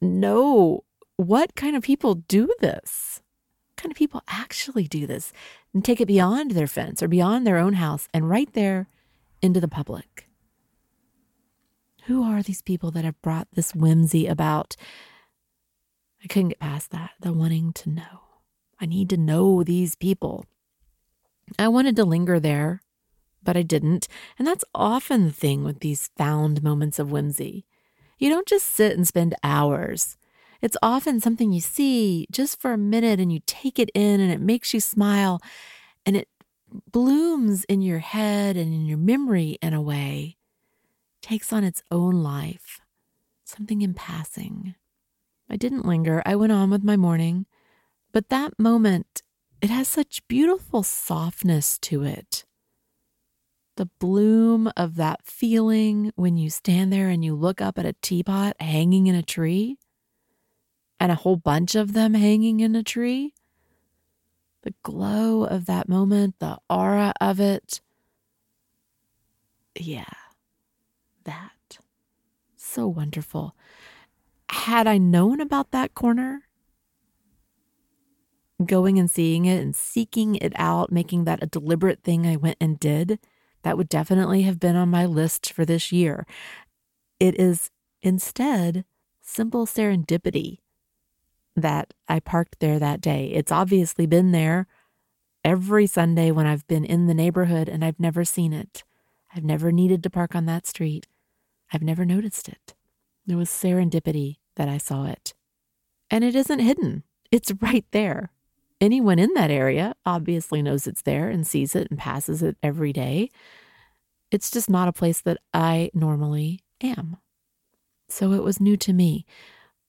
know 0.07 0.85
what 1.21 1.55
kind 1.55 1.77
of 1.77 1.83
people 1.83 2.15
do 2.15 2.49
this. 2.61 3.21
What 3.71 3.83
kind 3.83 3.93
of 3.93 3.99
people 3.99 4.23
actually 4.29 4.87
do 4.87 5.07
this 5.07 5.33
and 5.73 5.85
take 5.85 6.01
it 6.01 6.07
beyond 6.07 6.53
their 6.53 6.67
fence 6.67 7.03
or 7.03 7.09
beyond 7.09 7.47
their 7.47 7.59
own 7.59 7.75
house 7.75 8.09
and 8.13 8.29
right 8.29 8.53
there 8.53 8.89
into 9.43 9.61
the 9.61 9.69
public. 9.69 10.29
Who 12.05 12.23
are 12.23 12.43
these 12.43 12.63
people 12.63 12.91
that 12.93 13.05
have 13.05 13.21
brought 13.23 13.49
this 13.53 13.75
whimsy 13.75 14.27
about? 14.27 14.77
I 16.23 16.27
couldn't 16.27 16.51
get 16.51 16.61
past 16.61 16.91
that, 16.91 17.13
the 17.21 17.33
wanting 17.33 17.73
to 17.75 17.91
know. 17.91 18.21
I 18.81 18.87
need 18.87 19.09
to 19.11 19.17
know 19.17 19.63
these 19.63 19.95
people. 19.95 20.45
I 21.59 21.69
wanted 21.69 21.97
to 21.97 22.05
linger 22.05 22.41
there 22.41 22.83
but 23.43 23.57
I 23.57 23.63
didn't. 23.63 24.09
And 24.39 24.47
that's 24.47 24.65
often 24.75 25.25
the 25.25 25.33
thing 25.33 25.65
with 25.65 25.81
these 25.81 26.11
found 26.17 26.63
moments 26.63 26.99
of 26.99 27.11
whimsy. 27.11 27.65
You 28.19 28.29
don't 28.29 28.49
just 28.49 28.67
sit 28.67 28.97
and 28.97 29.07
spend 29.07 29.35
hours. 29.43 30.17
It's 30.63 30.77
often 30.83 31.21
something 31.21 31.53
you 31.53 31.61
see 31.61 32.27
just 32.31 32.61
for 32.61 32.73
a 32.73 32.79
minute 32.79 33.19
and 33.19 33.33
you 33.33 33.41
take 33.47 33.79
it 33.79 33.91
in 33.95 34.21
and 34.21 34.31
it 34.31 34.41
makes 34.41 34.75
you 34.75 34.81
smile 34.81 35.41
and 36.05 36.17
it 36.17 36.29
blooms 36.91 37.65
in 37.65 37.83
your 37.83 37.99
head 37.99 38.57
and 38.57 38.73
in 38.73 38.87
your 38.87 38.99
memory 38.99 39.59
in 39.63 39.73
a 39.73 39.83
way, 39.83 40.37
takes 41.23 41.53
on 41.53 41.65
its 41.65 41.83
own 41.91 42.23
life, 42.23 42.81
something 43.45 43.83
in 43.83 43.95
passing. 43.95 44.75
I 45.49 45.57
didn't 45.57 45.87
linger. 45.87 46.23
I 46.25 46.37
went 46.37 46.53
on 46.53 46.71
with 46.71 46.85
my 46.85 46.97
morning. 46.97 47.47
But 48.13 48.29
that 48.29 48.59
moment, 48.59 49.23
it 49.61 49.71
has 49.71 49.89
such 49.89 50.27
beautiful 50.29 50.83
softness 50.83 51.79
to 51.81 52.03
it 52.03 52.45
the 53.77 53.89
bloom 53.99 54.71
of 54.77 54.97
that 54.97 55.25
feeling 55.25 56.13
when 56.15 56.37
you 56.37 56.51
stand 56.51 56.93
there 56.93 57.09
and 57.09 57.25
you 57.25 57.35
look 57.35 57.63
up 57.63 57.79
at 57.79 57.87
a 57.87 57.95
teapot 58.03 58.55
hanging 58.61 59.07
in 59.07 59.15
a 59.15 59.23
tree 59.23 59.79
and 61.01 61.11
a 61.11 61.17
whole 61.17 61.37
bunch 61.37 61.75
of 61.75 61.95
them 61.95 62.13
hanging 62.13 62.61
in 62.61 62.77
a 62.77 62.83
tree. 62.83 63.33
The 64.63 64.75
glow 64.83 65.45
of 65.45 65.65
that 65.65 65.89
moment, 65.89 66.39
the 66.39 66.59
aura 66.69 67.15
of 67.21 67.41
it. 67.41 67.81
Yeah, 69.75 70.05
that. 71.25 71.79
So 72.57 72.87
wonderful. 72.87 73.57
Had 74.51 74.87
I 74.87 74.99
known 74.99 75.41
about 75.41 75.71
that 75.71 75.95
corner, 75.95 76.43
going 78.67 78.99
and 78.99 79.11
seeing 79.11 79.47
it 79.47 79.63
and 79.63 79.75
seeking 79.75 80.35
it 80.35 80.53
out, 80.57 80.93
making 80.93 81.25
that 81.25 81.43
a 81.43 81.47
deliberate 81.47 82.03
thing 82.03 82.27
I 82.27 82.37
went 82.37 82.59
and 82.61 82.79
did, 82.79 83.19
that 83.63 83.79
would 83.79 83.89
definitely 83.89 84.43
have 84.43 84.61
been 84.61 84.77
on 84.77 84.91
my 84.91 85.07
list 85.07 85.51
for 85.51 85.65
this 85.65 85.91
year. 85.93 86.27
It 87.19 87.41
is 87.41 87.71
instead 88.03 88.85
simple 89.23 89.67
serendipity 89.67 90.59
that 91.57 91.95
I 92.09 92.21
parked 92.21 92.61
there 92.61 92.79
that 92.79 93.01
day. 93.01 93.27
It's 93.35 93.53
obviously 93.53 94.07
been 94.07 94.33
there 94.33 94.67
every 95.45 95.87
Sunday 95.87 96.31
when 96.31 96.47
I've 96.47 96.67
been 96.67 96.85
in 96.85 97.07
the 97.07 97.15
neighborhood 97.15 97.69
and 97.69 97.85
I've 97.85 98.01
never 98.01 98.25
seen 98.25 98.53
it. 98.53 98.85
I've 99.35 99.45
never 99.45 99.73
needed 99.73 100.03
to 100.03 100.11
park 100.11 100.35
on 100.35 100.47
that 100.47 100.67
street. 100.67 101.07
I've 101.73 101.83
never 101.83 102.05
noticed 102.05 102.49
it. 102.49 102.75
It 103.29 103.37
was 103.37 103.49
serendipity 103.49 104.39
that 104.57 104.69
I 104.69 104.79
saw 104.79 105.07
it. 105.07 105.35
And 106.11 106.25
it 106.25 106.35
isn't 106.35 106.59
hidden, 106.59 107.05
it's 107.31 107.53
right 107.61 107.85
there. 107.93 108.33
Anyone 108.81 109.19
in 109.19 109.35
that 109.35 109.51
area 109.51 109.95
obviously 110.07 110.63
knows 110.63 110.87
it's 110.87 111.03
there 111.03 111.29
and 111.29 111.47
sees 111.47 111.77
it 111.77 111.89
and 111.91 111.99
passes 111.99 112.43
it 112.43 112.57
every 112.63 112.93
day. 112.93 113.31
It's 114.31 114.51
just 114.51 114.71
not 114.71 114.89
a 114.89 114.93
place 114.93 115.21
that 115.21 115.39
I 115.53 115.91
normally 115.93 116.61
am. 116.81 117.19
So 118.09 118.33
it 118.33 118.43
was 118.43 118.61
new 118.61 118.77
to 118.79 118.93
me. 118.93 119.27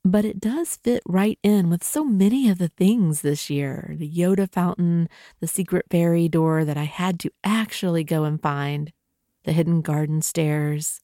But 0.03 0.25
it 0.25 0.39
does 0.39 0.77
fit 0.77 1.03
right 1.05 1.37
in 1.43 1.69
with 1.69 1.83
so 1.83 2.03
many 2.03 2.49
of 2.49 2.57
the 2.57 2.69
things 2.69 3.21
this 3.21 3.49
year 3.49 3.95
the 3.97 4.09
Yoda 4.09 4.51
fountain, 4.51 5.07
the 5.39 5.47
secret 5.47 5.85
fairy 5.91 6.27
door 6.27 6.65
that 6.65 6.77
I 6.77 6.85
had 6.85 7.19
to 7.21 7.31
actually 7.43 8.03
go 8.03 8.23
and 8.23 8.41
find, 8.41 8.91
the 9.43 9.51
hidden 9.53 9.81
garden 9.81 10.21
stairs. 10.21 11.01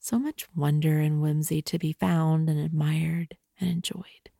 So 0.00 0.18
much 0.18 0.46
wonder 0.54 0.98
and 1.00 1.20
whimsy 1.20 1.62
to 1.62 1.78
be 1.78 1.92
found 1.92 2.48
and 2.48 2.58
admired. 2.58 3.36
and 3.60 3.70
enjoyed. 3.70 4.30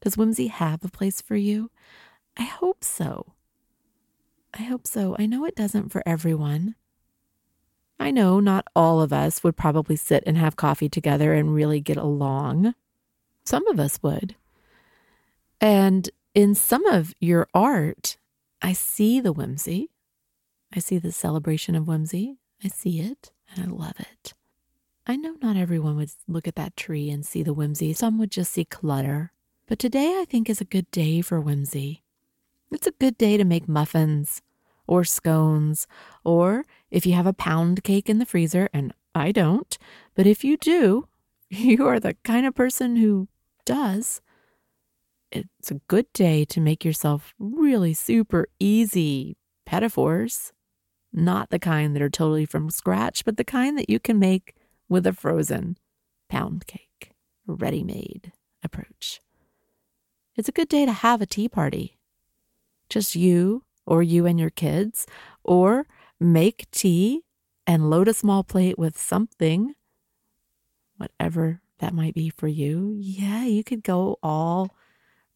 Does 0.00 0.16
whimsy 0.16 0.48
have 0.48 0.84
a 0.84 0.88
place 0.88 1.22
for 1.22 1.36
you? 1.36 1.70
I 2.36 2.42
hope 2.42 2.84
so. 2.84 3.34
I 4.52 4.62
hope 4.62 4.86
so. 4.86 5.16
I 5.18 5.26
know 5.26 5.44
it 5.44 5.56
doesn't 5.56 5.90
for 5.90 6.02
everyone. 6.06 6.74
I 7.98 8.10
know 8.10 8.38
not 8.40 8.66
all 8.76 9.00
of 9.00 9.12
us 9.12 9.42
would 9.42 9.56
probably 9.56 9.96
sit 9.96 10.22
and 10.26 10.36
have 10.36 10.56
coffee 10.56 10.88
together 10.88 11.32
and 11.32 11.54
really 11.54 11.80
get 11.80 11.96
along. 11.96 12.74
Some 13.44 13.66
of 13.68 13.78
us 13.78 13.98
would. 14.02 14.36
And 15.60 16.10
in 16.34 16.54
some 16.54 16.86
of 16.86 17.14
your 17.20 17.48
art, 17.54 18.16
I 18.60 18.72
see 18.72 19.20
the 19.20 19.32
whimsy. 19.32 19.90
I 20.74 20.80
see 20.80 20.98
the 20.98 21.12
celebration 21.12 21.74
of 21.74 21.86
whimsy. 21.86 22.38
I 22.62 22.68
see 22.68 23.00
it 23.00 23.32
and 23.54 23.64
I 23.64 23.68
love 23.68 23.98
it. 23.98 24.34
I 25.06 25.16
know 25.16 25.36
not 25.42 25.56
everyone 25.56 25.96
would 25.96 26.10
look 26.26 26.48
at 26.48 26.56
that 26.56 26.76
tree 26.76 27.10
and 27.10 27.24
see 27.24 27.42
the 27.42 27.52
whimsy. 27.52 27.92
Some 27.92 28.18
would 28.18 28.30
just 28.30 28.52
see 28.52 28.64
clutter. 28.64 29.32
But 29.66 29.78
today 29.78 30.18
I 30.20 30.24
think 30.24 30.48
is 30.48 30.60
a 30.60 30.66
good 30.66 30.90
day 30.90 31.20
for 31.20 31.40
whimsy. 31.40 32.02
It's 32.72 32.86
a 32.86 32.92
good 32.92 33.18
day 33.18 33.36
to 33.36 33.44
make 33.44 33.68
muffins 33.68 34.42
or 34.86 35.04
scones, 35.04 35.86
or 36.24 36.64
if 36.90 37.06
you 37.06 37.14
have 37.14 37.26
a 37.26 37.32
pound 37.32 37.84
cake 37.84 38.10
in 38.10 38.18
the 38.18 38.26
freezer, 38.26 38.68
and 38.72 38.92
I 39.14 39.32
don't, 39.32 39.78
but 40.14 40.26
if 40.26 40.44
you 40.44 40.56
do, 40.56 41.08
you 41.48 41.86
are 41.86 42.00
the 42.00 42.14
kind 42.24 42.46
of 42.46 42.54
person 42.54 42.96
who 42.96 43.28
does. 43.64 44.20
It's 45.32 45.70
a 45.70 45.80
good 45.88 46.12
day 46.12 46.44
to 46.46 46.60
make 46.60 46.84
yourself 46.84 47.34
really 47.38 47.94
super 47.94 48.46
easy 48.60 49.36
petit 49.66 49.88
fours. 49.88 50.52
Not 51.12 51.50
the 51.50 51.58
kind 51.58 51.94
that 51.94 52.02
are 52.02 52.10
totally 52.10 52.46
from 52.46 52.70
scratch, 52.70 53.24
but 53.24 53.36
the 53.36 53.44
kind 53.44 53.78
that 53.78 53.90
you 53.90 53.98
can 53.98 54.18
make 54.18 54.54
with 54.88 55.06
a 55.06 55.12
frozen 55.12 55.76
pound 56.28 56.66
cake, 56.66 57.12
ready 57.46 57.82
made 57.84 58.32
approach. 58.62 59.20
It's 60.36 60.48
a 60.48 60.52
good 60.52 60.68
day 60.68 60.84
to 60.86 60.92
have 60.92 61.20
a 61.20 61.26
tea 61.26 61.48
party. 61.48 61.98
Just 62.88 63.14
you 63.14 63.64
or 63.86 64.02
you 64.02 64.26
and 64.26 64.40
your 64.40 64.50
kids, 64.50 65.06
or 65.42 65.86
make 66.18 66.70
tea 66.70 67.22
and 67.66 67.90
load 67.90 68.08
a 68.08 68.14
small 68.14 68.42
plate 68.42 68.78
with 68.78 68.98
something, 68.98 69.74
whatever 70.96 71.60
that 71.84 71.92
might 71.92 72.14
be 72.14 72.30
for 72.30 72.48
you. 72.48 72.96
Yeah, 72.98 73.44
you 73.44 73.62
could 73.62 73.82
go 73.82 74.18
all 74.22 74.74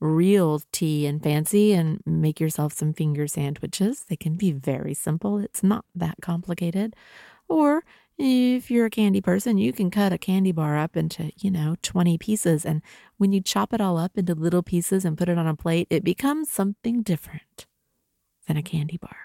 real 0.00 0.62
tea 0.72 1.04
and 1.04 1.22
fancy 1.22 1.74
and 1.74 2.00
make 2.06 2.40
yourself 2.40 2.72
some 2.72 2.94
finger 2.94 3.26
sandwiches. 3.26 4.06
They 4.08 4.16
can 4.16 4.36
be 4.36 4.52
very 4.52 4.94
simple, 4.94 5.36
it's 5.36 5.62
not 5.62 5.84
that 5.94 6.16
complicated. 6.22 6.96
Or 7.50 7.84
if 8.16 8.70
you're 8.70 8.86
a 8.86 8.90
candy 8.90 9.20
person, 9.20 9.58
you 9.58 9.74
can 9.74 9.90
cut 9.90 10.10
a 10.14 10.16
candy 10.16 10.52
bar 10.52 10.78
up 10.78 10.96
into, 10.96 11.32
you 11.36 11.50
know, 11.50 11.76
20 11.82 12.16
pieces. 12.16 12.64
And 12.64 12.80
when 13.18 13.32
you 13.32 13.42
chop 13.42 13.74
it 13.74 13.80
all 13.80 13.98
up 13.98 14.16
into 14.16 14.34
little 14.34 14.62
pieces 14.62 15.04
and 15.04 15.18
put 15.18 15.28
it 15.28 15.36
on 15.36 15.46
a 15.46 15.54
plate, 15.54 15.86
it 15.90 16.02
becomes 16.02 16.50
something 16.50 17.02
different 17.02 17.66
than 18.46 18.56
a 18.56 18.62
candy 18.62 18.96
bar. 18.96 19.18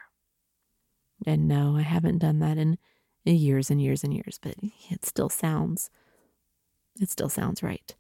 And 1.26 1.48
no, 1.48 1.78
I 1.78 1.84
haven't 1.84 2.18
done 2.18 2.40
that 2.40 2.58
in 2.58 2.78
years 3.24 3.72
and 3.72 3.82
years 3.82 4.04
and 4.04 4.14
years, 4.14 4.40
but 4.42 4.56
it 4.92 5.06
still 5.06 5.30
sounds, 5.30 5.90
it 7.00 7.10
still 7.10 7.30
sounds 7.30 7.64
right. 7.64 7.96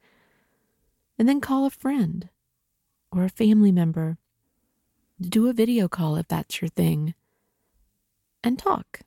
And 1.17 1.27
then 1.27 1.41
call 1.41 1.65
a 1.65 1.69
friend 1.69 2.29
or 3.11 3.23
a 3.23 3.29
family 3.29 3.71
member. 3.71 4.17
Do 5.21 5.47
a 5.47 5.53
video 5.53 5.87
call 5.87 6.15
if 6.15 6.27
that's 6.27 6.61
your 6.61 6.69
thing 6.69 7.13
and 8.43 8.57
talk 8.57 9.01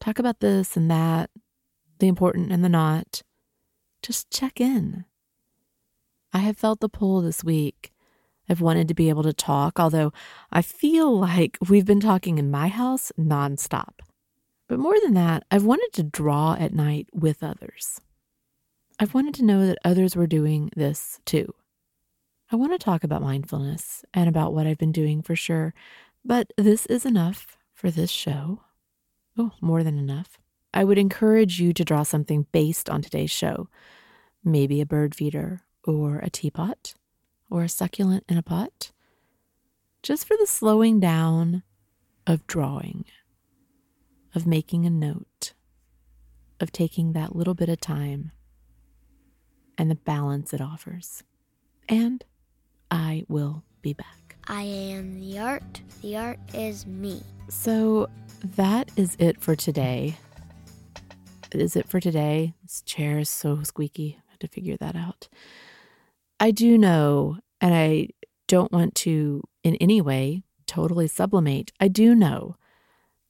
talk 0.00 0.18
about 0.18 0.40
this 0.40 0.76
and 0.76 0.90
that, 0.90 1.30
the 1.98 2.08
important 2.08 2.52
and 2.52 2.64
the 2.64 2.68
not. 2.68 3.22
Just 4.02 4.30
check 4.30 4.60
in. 4.60 5.04
I 6.32 6.38
have 6.38 6.56
felt 6.56 6.80
the 6.80 6.88
pull 6.88 7.20
this 7.20 7.42
week. 7.42 7.92
I've 8.48 8.60
wanted 8.60 8.88
to 8.88 8.94
be 8.94 9.08
able 9.08 9.24
to 9.24 9.32
talk, 9.32 9.78
although 9.78 10.12
I 10.50 10.62
feel 10.62 11.18
like 11.18 11.58
we've 11.68 11.84
been 11.84 12.00
talking 12.00 12.38
in 12.38 12.50
my 12.50 12.68
house 12.68 13.12
nonstop. 13.18 14.00
But 14.68 14.78
more 14.78 14.96
than 15.02 15.14
that, 15.14 15.44
I've 15.50 15.64
wanted 15.64 15.90
to 15.94 16.02
draw 16.02 16.54
at 16.54 16.72
night 16.72 17.08
with 17.12 17.42
others. 17.42 18.00
I've 19.00 19.14
wanted 19.14 19.34
to 19.34 19.44
know 19.44 19.64
that 19.64 19.78
others 19.84 20.16
were 20.16 20.26
doing 20.26 20.70
this 20.74 21.20
too. 21.24 21.54
I 22.50 22.56
want 22.56 22.72
to 22.72 22.78
talk 22.78 23.04
about 23.04 23.22
mindfulness 23.22 24.04
and 24.12 24.28
about 24.28 24.52
what 24.52 24.66
I've 24.66 24.78
been 24.78 24.90
doing 24.90 25.22
for 25.22 25.36
sure, 25.36 25.72
but 26.24 26.52
this 26.56 26.84
is 26.86 27.06
enough 27.06 27.56
for 27.72 27.92
this 27.92 28.10
show. 28.10 28.62
Oh, 29.36 29.52
more 29.60 29.84
than 29.84 29.98
enough. 29.98 30.38
I 30.74 30.82
would 30.82 30.98
encourage 30.98 31.60
you 31.60 31.72
to 31.74 31.84
draw 31.84 32.02
something 32.02 32.46
based 32.50 32.90
on 32.90 33.00
today's 33.00 33.30
show. 33.30 33.68
Maybe 34.42 34.80
a 34.80 34.86
bird 34.86 35.14
feeder, 35.14 35.62
or 35.84 36.18
a 36.18 36.30
teapot, 36.30 36.94
or 37.48 37.62
a 37.62 37.68
succulent 37.68 38.24
in 38.28 38.36
a 38.36 38.42
pot. 38.42 38.90
Just 40.02 40.26
for 40.26 40.36
the 40.36 40.46
slowing 40.46 40.98
down 40.98 41.62
of 42.26 42.46
drawing, 42.48 43.04
of 44.34 44.44
making 44.44 44.86
a 44.86 44.90
note, 44.90 45.52
of 46.58 46.72
taking 46.72 47.12
that 47.12 47.36
little 47.36 47.54
bit 47.54 47.68
of 47.68 47.80
time 47.80 48.32
and 49.78 49.90
the 49.90 49.94
balance 49.94 50.52
it 50.52 50.60
offers. 50.60 51.22
And 51.88 52.24
I 52.90 53.24
will 53.28 53.62
be 53.80 53.94
back. 53.94 54.36
I 54.46 54.62
am 54.62 55.20
the 55.20 55.38
art. 55.38 55.80
The 56.02 56.16
art 56.16 56.38
is 56.52 56.86
me. 56.86 57.22
So 57.48 58.10
that 58.56 58.90
is 58.96 59.16
it 59.18 59.40
for 59.40 59.56
today. 59.56 60.16
Is 61.52 61.76
it 61.76 61.88
for 61.88 62.00
today? 62.00 62.54
This 62.62 62.82
chair 62.82 63.18
is 63.18 63.30
so 63.30 63.62
squeaky. 63.62 64.18
I 64.18 64.30
have 64.30 64.38
to 64.40 64.48
figure 64.48 64.76
that 64.78 64.96
out. 64.96 65.28
I 66.40 66.50
do 66.50 66.76
know, 66.76 67.38
and 67.60 67.74
I 67.74 68.08
don't 68.46 68.72
want 68.72 68.94
to 68.96 69.42
in 69.62 69.76
any 69.76 70.00
way 70.00 70.42
totally 70.66 71.08
sublimate. 71.08 71.72
I 71.80 71.88
do 71.88 72.14
know 72.14 72.56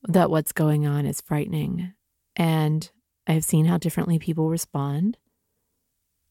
that 0.07 0.30
what's 0.30 0.53
going 0.53 0.86
on 0.86 1.07
is 1.07 1.20
frightening. 1.20 1.92
And 2.36 2.90
I've 3.26 3.44
seen 3.44 3.64
how 3.66 3.78
differently 3.78 4.18
people 4.18 4.49
respond. 4.49 5.16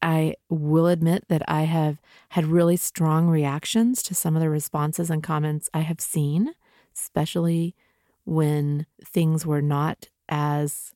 I 0.00 0.34
will 0.48 0.86
admit 0.86 1.24
that 1.28 1.42
I 1.48 1.62
have 1.62 2.00
had 2.30 2.46
really 2.46 2.76
strong 2.76 3.28
reactions 3.28 4.02
to 4.04 4.14
some 4.14 4.36
of 4.36 4.42
the 4.42 4.50
responses 4.50 5.10
and 5.10 5.22
comments 5.22 5.68
I 5.74 5.80
have 5.80 6.00
seen, 6.00 6.54
especially 6.94 7.74
when 8.24 8.86
things 9.04 9.44
were 9.44 9.62
not 9.62 10.08
as 10.28 10.94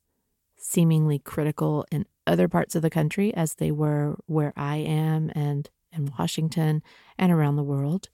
seemingly 0.57 1.19
critical 1.19 1.85
in 1.91 2.07
other 2.27 2.49
parts 2.49 2.75
of 2.75 2.83
the 2.83 2.91
country 2.91 3.35
as 3.35 3.55
they 3.55 3.73
were 3.73 4.17
where 4.27 4.53
I 4.57 4.77
am 4.77 5.31
and 5.35 5.69
in 5.93 6.13
Washington 6.19 6.83
and 7.19 7.33
around 7.33 7.57
the 7.57 7.63
world. 7.63 8.09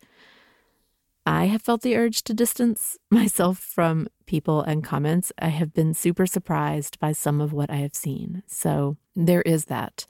I 1.26 1.45
have 1.47 1.61
felt 1.61 1.82
the 1.82 1.97
urge 1.97 2.22
to 2.24 2.34
distance 2.34 2.97
myself 3.11 3.59
from 3.59 4.09
people 4.26 4.62
and 4.62 4.82
comments. 4.82 5.30
I 5.39 5.49
have 5.49 5.74
been 5.74 5.93
super 5.95 6.26
surprised 6.26 6.99
by 6.99 7.12
some 7.12 7.41
of 7.41 7.53
what 7.53 7.70
I 7.70 7.76
have 7.76 7.95
seen. 7.95 8.43
So 8.47 8.97
there 9.14 9.43
is 9.43 9.66
that. 9.66 10.07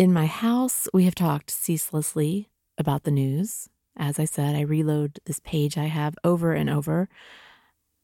In 0.00 0.14
my 0.14 0.24
house, 0.24 0.88
we 0.94 1.04
have 1.04 1.14
talked 1.14 1.50
ceaselessly 1.50 2.48
about 2.78 3.02
the 3.02 3.10
news. 3.10 3.68
As 3.98 4.18
I 4.18 4.24
said, 4.24 4.56
I 4.56 4.62
reload 4.62 5.20
this 5.26 5.40
page 5.40 5.76
I 5.76 5.88
have 5.88 6.16
over 6.24 6.54
and 6.54 6.70
over. 6.70 7.06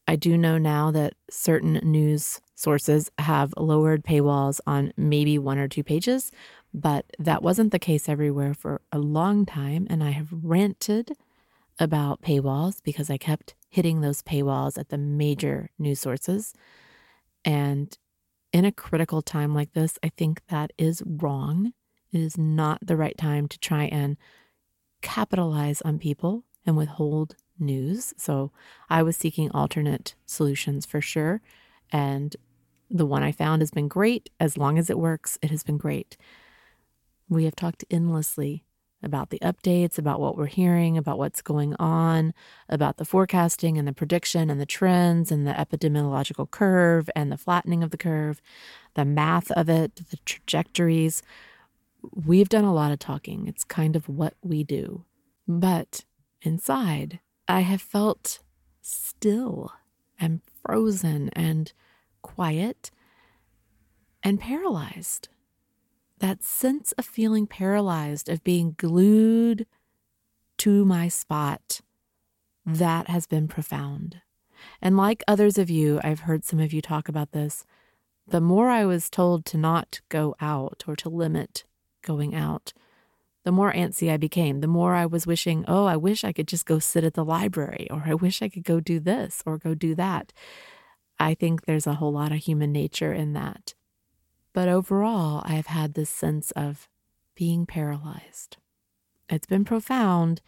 I 0.07 0.15
do 0.17 0.37
know 0.37 0.59
now 0.59 0.91
that 0.91 1.15
certain 1.31 1.81
news 1.83 2.39
sources 2.55 3.11
have 3.17 3.55
lowered 3.57 4.05
paywalls 4.05 4.61
on 4.67 4.93
maybe 4.99 5.39
one 5.39 5.57
or 5.57 5.69
two 5.69 5.83
pages, 5.83 6.31
but 6.75 7.07
that 7.19 7.43
wasn't 7.43 7.73
the 7.73 7.79
case 7.79 8.11
everywhere 8.11 8.53
for 8.53 8.83
a 8.93 8.99
long 8.99 9.47
time. 9.47 9.87
And 9.89 10.05
I 10.05 10.11
have 10.11 10.29
ranted 10.31 11.13
about 11.79 12.21
paywalls 12.21 12.83
because 12.83 13.09
I 13.09 13.17
kept 13.17 13.55
hitting 13.71 14.03
those 14.03 14.21
paywalls 14.21 14.77
at 14.77 14.91
the 14.91 14.99
major 14.99 15.71
news 15.79 16.01
sources. 16.01 16.53
And 17.43 17.97
in 18.53 18.67
a 18.67 18.71
critical 18.71 19.23
time 19.23 19.55
like 19.55 19.73
this, 19.73 19.99
I 20.03 20.11
think 20.11 20.43
that 20.49 20.75
is 20.77 21.03
wrong. 21.07 21.73
It 22.13 22.21
is 22.21 22.39
not 22.39 22.79
the 22.83 22.97
right 22.97 23.17
time 23.17 23.49
to 23.49 23.59
try 23.59 23.85
and 23.85 24.17
capitalize 25.03 25.83
on 25.83 25.99
people 25.99 26.45
and 26.65 26.77
withhold 26.77 27.37
news. 27.59 28.15
So 28.17 28.53
I 28.89 29.03
was 29.03 29.17
seeking 29.17 29.51
alternate 29.53 30.15
solutions 30.27 30.87
for 30.87 31.01
sure. 31.01 31.41
And 31.93 32.37
the 32.91 33.07
one 33.07 33.23
I 33.23 33.33
found 33.33 33.63
has 33.63 33.71
been 33.71 33.89
great. 33.89 34.31
As 34.41 34.57
long 34.57 34.79
as 34.79 34.91
it 34.91 34.99
works, 34.99 35.39
it 35.43 35.51
has 35.51 35.63
been 35.63 35.79
great. 35.79 36.17
We 37.29 37.45
have 37.45 37.57
talked 37.57 37.85
endlessly 37.91 38.65
about 39.03 39.31
the 39.31 39.39
updates, 39.41 39.99
about 39.99 40.21
what 40.21 40.37
we're 40.37 40.47
hearing, 40.47 40.97
about 40.97 41.19
what's 41.19 41.43
going 41.43 41.75
on, 41.77 42.33
about 42.69 42.97
the 42.97 43.05
forecasting 43.05 43.77
and 43.79 43.87
the 43.87 43.93
prediction 43.93 44.49
and 44.51 44.61
the 44.61 44.67
trends 44.67 45.31
and 45.31 45.47
the 45.47 45.53
epidemiological 45.53 46.51
curve 46.51 47.11
and 47.15 47.31
the 47.31 47.37
flattening 47.37 47.83
of 47.83 47.91
the 47.91 47.99
curve, 47.99 48.41
the 48.95 49.05
math 49.05 49.51
of 49.53 49.69
it, 49.69 49.97
the 50.11 50.17
trajectories. 50.25 51.23
We've 52.15 52.49
done 52.49 52.65
a 52.65 52.75
lot 52.75 52.93
of 52.93 52.99
talking. 52.99 53.47
It's 53.47 53.65
kind 53.65 53.97
of 53.97 54.09
what 54.09 54.35
we 54.43 54.65
do. 54.65 55.05
But 55.47 56.05
inside, 56.43 57.21
I 57.49 57.61
have 57.61 57.83
felt 57.83 58.41
still 58.83 59.73
and 60.19 60.41
frozen 60.63 61.29
and 61.31 61.73
quiet 62.23 62.91
and 64.23 64.41
paralyzed. 64.41 65.29
that 66.19 66.43
sense 66.43 66.93
of 66.93 67.05
feeling 67.05 67.47
paralyzed, 67.47 68.29
of 68.29 68.43
being 68.45 68.75
glued 68.79 69.67
to 70.59 70.85
my 70.85 71.09
spot, 71.09 71.81
that 72.65 73.09
has 73.09 73.27
been 73.27 73.47
profound. 73.49 74.23
And 74.81 74.97
like 74.97 75.23
others 75.29 75.59
of 75.59 75.71
you, 75.71 76.01
I've 76.03 76.21
heard 76.21 76.45
some 76.45 76.59
of 76.59 76.73
you 76.73 76.81
talk 76.81 77.09
about 77.09 77.33
this. 77.33 77.65
The 78.27 78.41
more 78.41 78.71
I 78.71 78.85
was 78.85 79.11
told 79.11 79.45
to 79.47 79.59
not 79.59 80.01
go 80.09 80.35
out 80.41 80.85
or 80.89 80.97
to 80.97 81.09
limit 81.09 81.65
going 82.07 82.35
out, 82.35 82.73
the 83.45 83.53
more 83.53 83.73
antsy 83.73 84.11
I 84.11 84.17
became. 84.17 84.61
The 84.61 84.67
more 84.67 84.95
I 84.95 85.05
was 85.05 85.27
wishing, 85.27 85.65
oh, 85.69 85.85
I 85.85 85.97
wish 85.97 86.25
I 86.25 86.33
could 86.33 86.49
just 86.49 86.65
go 86.65 86.79
sit 86.79 87.05
at 87.05 87.13
the 87.13 87.25
library, 87.25 87.87
or 87.91 88.05
I 88.07 88.15
wish 88.15 88.41
I 88.41 88.49
could 88.49 88.65
go 88.65 88.81
do 88.81 88.99
this 88.99 89.43
or 89.45 89.59
go 89.59 89.75
do 89.75 89.95
that. 89.97 90.33
I 91.19 91.35
think 91.35 91.65
there's 91.65 91.87
a 91.87 91.95
whole 91.95 92.13
lot 92.13 92.33
of 92.33 92.39
human 92.39 92.73
nature 92.73 93.13
in 93.13 93.35
that. 93.35 93.75
But 94.53 94.69
overall, 94.69 95.43
I've 95.45 95.67
had 95.67 95.95
this 95.95 96.11
sense 96.11 96.51
of 96.53 96.89
being 97.35 97.67
paralyzed. 97.67 98.57
It's 99.29 99.47
been 99.47 99.65
profound. 99.65 100.41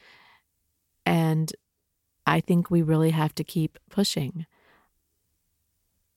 And 1.05 1.53
I 2.27 2.41
think 2.41 2.71
we 2.71 2.83
really 2.83 3.11
have 3.11 3.35
to 3.37 3.45
keep 3.45 3.79
pushing. 3.91 4.47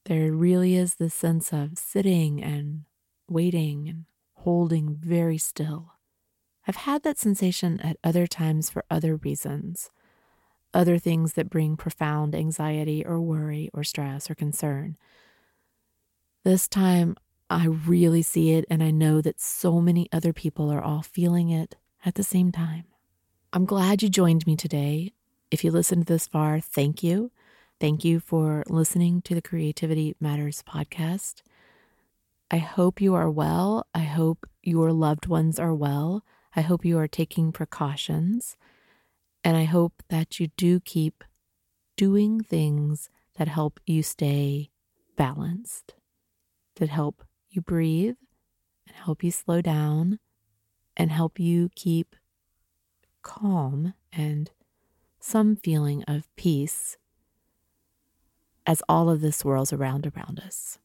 There 0.06 0.32
really 0.32 0.76
is 0.76 0.96
this 0.96 1.14
sense 1.14 1.54
of 1.54 1.78
sitting 1.78 2.42
and 2.44 2.86
waiting 3.30 3.88
and 3.88 4.06
holding 4.44 4.96
very 4.96 5.38
still. 5.38 5.94
I've 6.68 6.76
had 6.76 7.04
that 7.04 7.18
sensation 7.18 7.80
at 7.82 7.98
other 8.04 8.28
times 8.28 8.70
for 8.70 8.86
other 8.90 9.16
reasons, 9.16 9.90
other 10.74 10.98
things 10.98 11.34
that 11.34 11.50
bring 11.50 11.76
profound 11.76 12.36
anxiety 12.36 13.06
or 13.06 13.20
worry 13.20 13.70
or 13.74 13.84
stress 13.84 14.30
or 14.30 14.36
concern. 14.36 14.98
This 16.44 16.68
time, 16.68 17.16
I 17.50 17.66
really 17.66 18.22
see 18.22 18.54
it, 18.54 18.66
and 18.70 18.82
I 18.82 18.92
know 18.92 19.22
that 19.22 19.42
so 19.42 19.82
many 19.82 20.08
other 20.12 20.34
people 20.34 20.72
are 20.72 20.82
all 20.82 21.02
feeling 21.02 21.50
it 21.50 21.76
at 22.06 22.16
the 22.16 22.24
same 22.24 22.52
time. 22.52 22.86
I'm 23.54 23.66
glad 23.66 24.02
you 24.02 24.10
joined 24.10 24.48
me 24.48 24.56
today. 24.56 25.14
If 25.52 25.64
you 25.64 25.72
listened 25.72 26.06
this 26.06 26.28
far, 26.28 26.62
thank 26.62 27.04
you. 27.04 27.32
Thank 27.80 28.06
you 28.06 28.20
for 28.20 28.64
listening 28.70 29.22
to 29.24 29.36
the 29.36 29.42
Creativity 29.42 30.16
Matters 30.20 30.64
podcast. 30.66 31.42
I 32.54 32.58
hope 32.58 33.00
you 33.00 33.16
are 33.16 33.32
well. 33.32 33.88
I 33.96 34.02
hope 34.02 34.46
your 34.62 34.92
loved 34.92 35.26
ones 35.26 35.58
are 35.58 35.74
well. 35.74 36.26
I 36.54 36.60
hope 36.60 36.84
you 36.84 36.98
are 36.98 37.08
taking 37.08 37.54
precautions. 37.54 38.58
And 39.42 39.56
I 39.56 39.64
hope 39.64 40.04
that 40.10 40.38
you 40.38 40.48
do 40.58 40.82
keep 40.82 41.24
doing 41.96 42.42
things 42.42 43.10
that 43.38 43.48
help 43.48 43.80
you 43.86 44.04
stay 44.04 44.70
balanced, 45.16 45.94
that 46.76 46.90
help 46.90 47.24
you 47.50 47.62
breathe 47.62 48.18
and 48.86 48.98
help 48.98 49.24
you 49.24 49.32
slow 49.32 49.62
down 49.62 50.20
and 50.98 51.10
help 51.10 51.40
you 51.40 51.70
keep 51.74 52.18
calm 53.22 53.94
and 54.12 54.52
some 55.22 55.56
feeling 55.56 56.04
of 56.04 56.28
peace 56.36 56.98
as 58.68 58.84
all 58.90 59.10
of 59.10 59.22
this 59.22 59.38
swirls 59.38 59.72
around 59.72 60.06
around 60.06 60.42
us. 60.42 60.80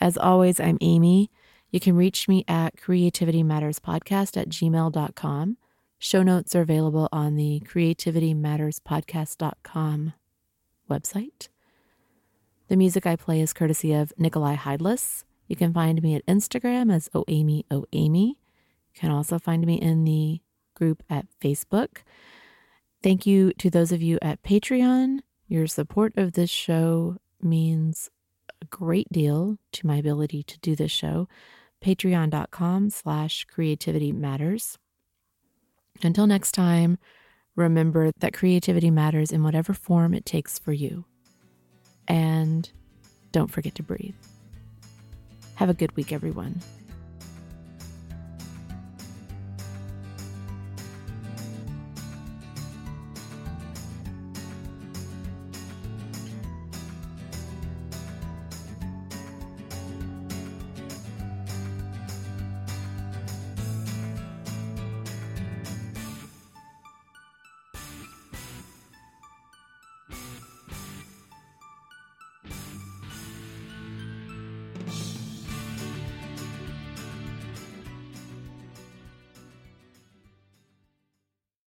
As 0.00 0.16
always, 0.16 0.60
I'm 0.60 0.78
Amy. 0.80 1.30
You 1.70 1.80
can 1.80 1.96
reach 1.96 2.28
me 2.28 2.44
at 2.46 2.76
creativitymatterspodcast 2.76 4.36
at 4.36 4.48
gmail.com. 4.48 5.56
Show 5.98 6.22
notes 6.22 6.54
are 6.54 6.60
available 6.60 7.08
on 7.10 7.34
the 7.36 7.62
creativitymatterspodcast.com 7.66 10.12
website. 10.90 11.48
The 12.68 12.76
music 12.76 13.06
I 13.06 13.16
play 13.16 13.40
is 13.40 13.52
courtesy 13.52 13.92
of 13.94 14.12
Nicolai 14.18 14.56
Heidlas. 14.56 15.24
You 15.48 15.56
can 15.56 15.72
find 15.72 16.02
me 16.02 16.14
at 16.14 16.26
Instagram 16.26 16.92
as 16.92 17.08
OAmy 17.10 17.64
OAmy. 17.70 18.28
You 18.28 18.36
can 18.94 19.10
also 19.10 19.38
find 19.38 19.66
me 19.66 19.76
in 19.76 20.04
the 20.04 20.40
group 20.74 21.02
at 21.08 21.26
Facebook. 21.40 21.98
Thank 23.02 23.26
you 23.26 23.52
to 23.54 23.70
those 23.70 23.92
of 23.92 24.02
you 24.02 24.18
at 24.20 24.42
Patreon. 24.42 25.20
Your 25.48 25.66
support 25.66 26.12
of 26.16 26.32
this 26.32 26.50
show 26.50 27.16
means 27.40 28.10
a 28.62 28.66
great 28.66 29.08
deal 29.12 29.58
to 29.72 29.86
my 29.86 29.96
ability 29.96 30.42
to 30.44 30.58
do 30.60 30.74
this 30.76 30.90
show. 30.90 31.28
Patreon.com 31.84 32.90
slash 32.90 33.44
creativity 33.44 34.12
matters. 34.12 34.78
Until 36.02 36.26
next 36.26 36.52
time, 36.52 36.98
remember 37.54 38.10
that 38.18 38.34
creativity 38.34 38.90
matters 38.90 39.32
in 39.32 39.42
whatever 39.42 39.72
form 39.72 40.14
it 40.14 40.26
takes 40.26 40.58
for 40.58 40.72
you. 40.72 41.04
And 42.08 42.70
don't 43.32 43.50
forget 43.50 43.74
to 43.76 43.82
breathe. 43.82 44.14
Have 45.56 45.70
a 45.70 45.74
good 45.74 45.96
week, 45.96 46.12
everyone. 46.12 46.60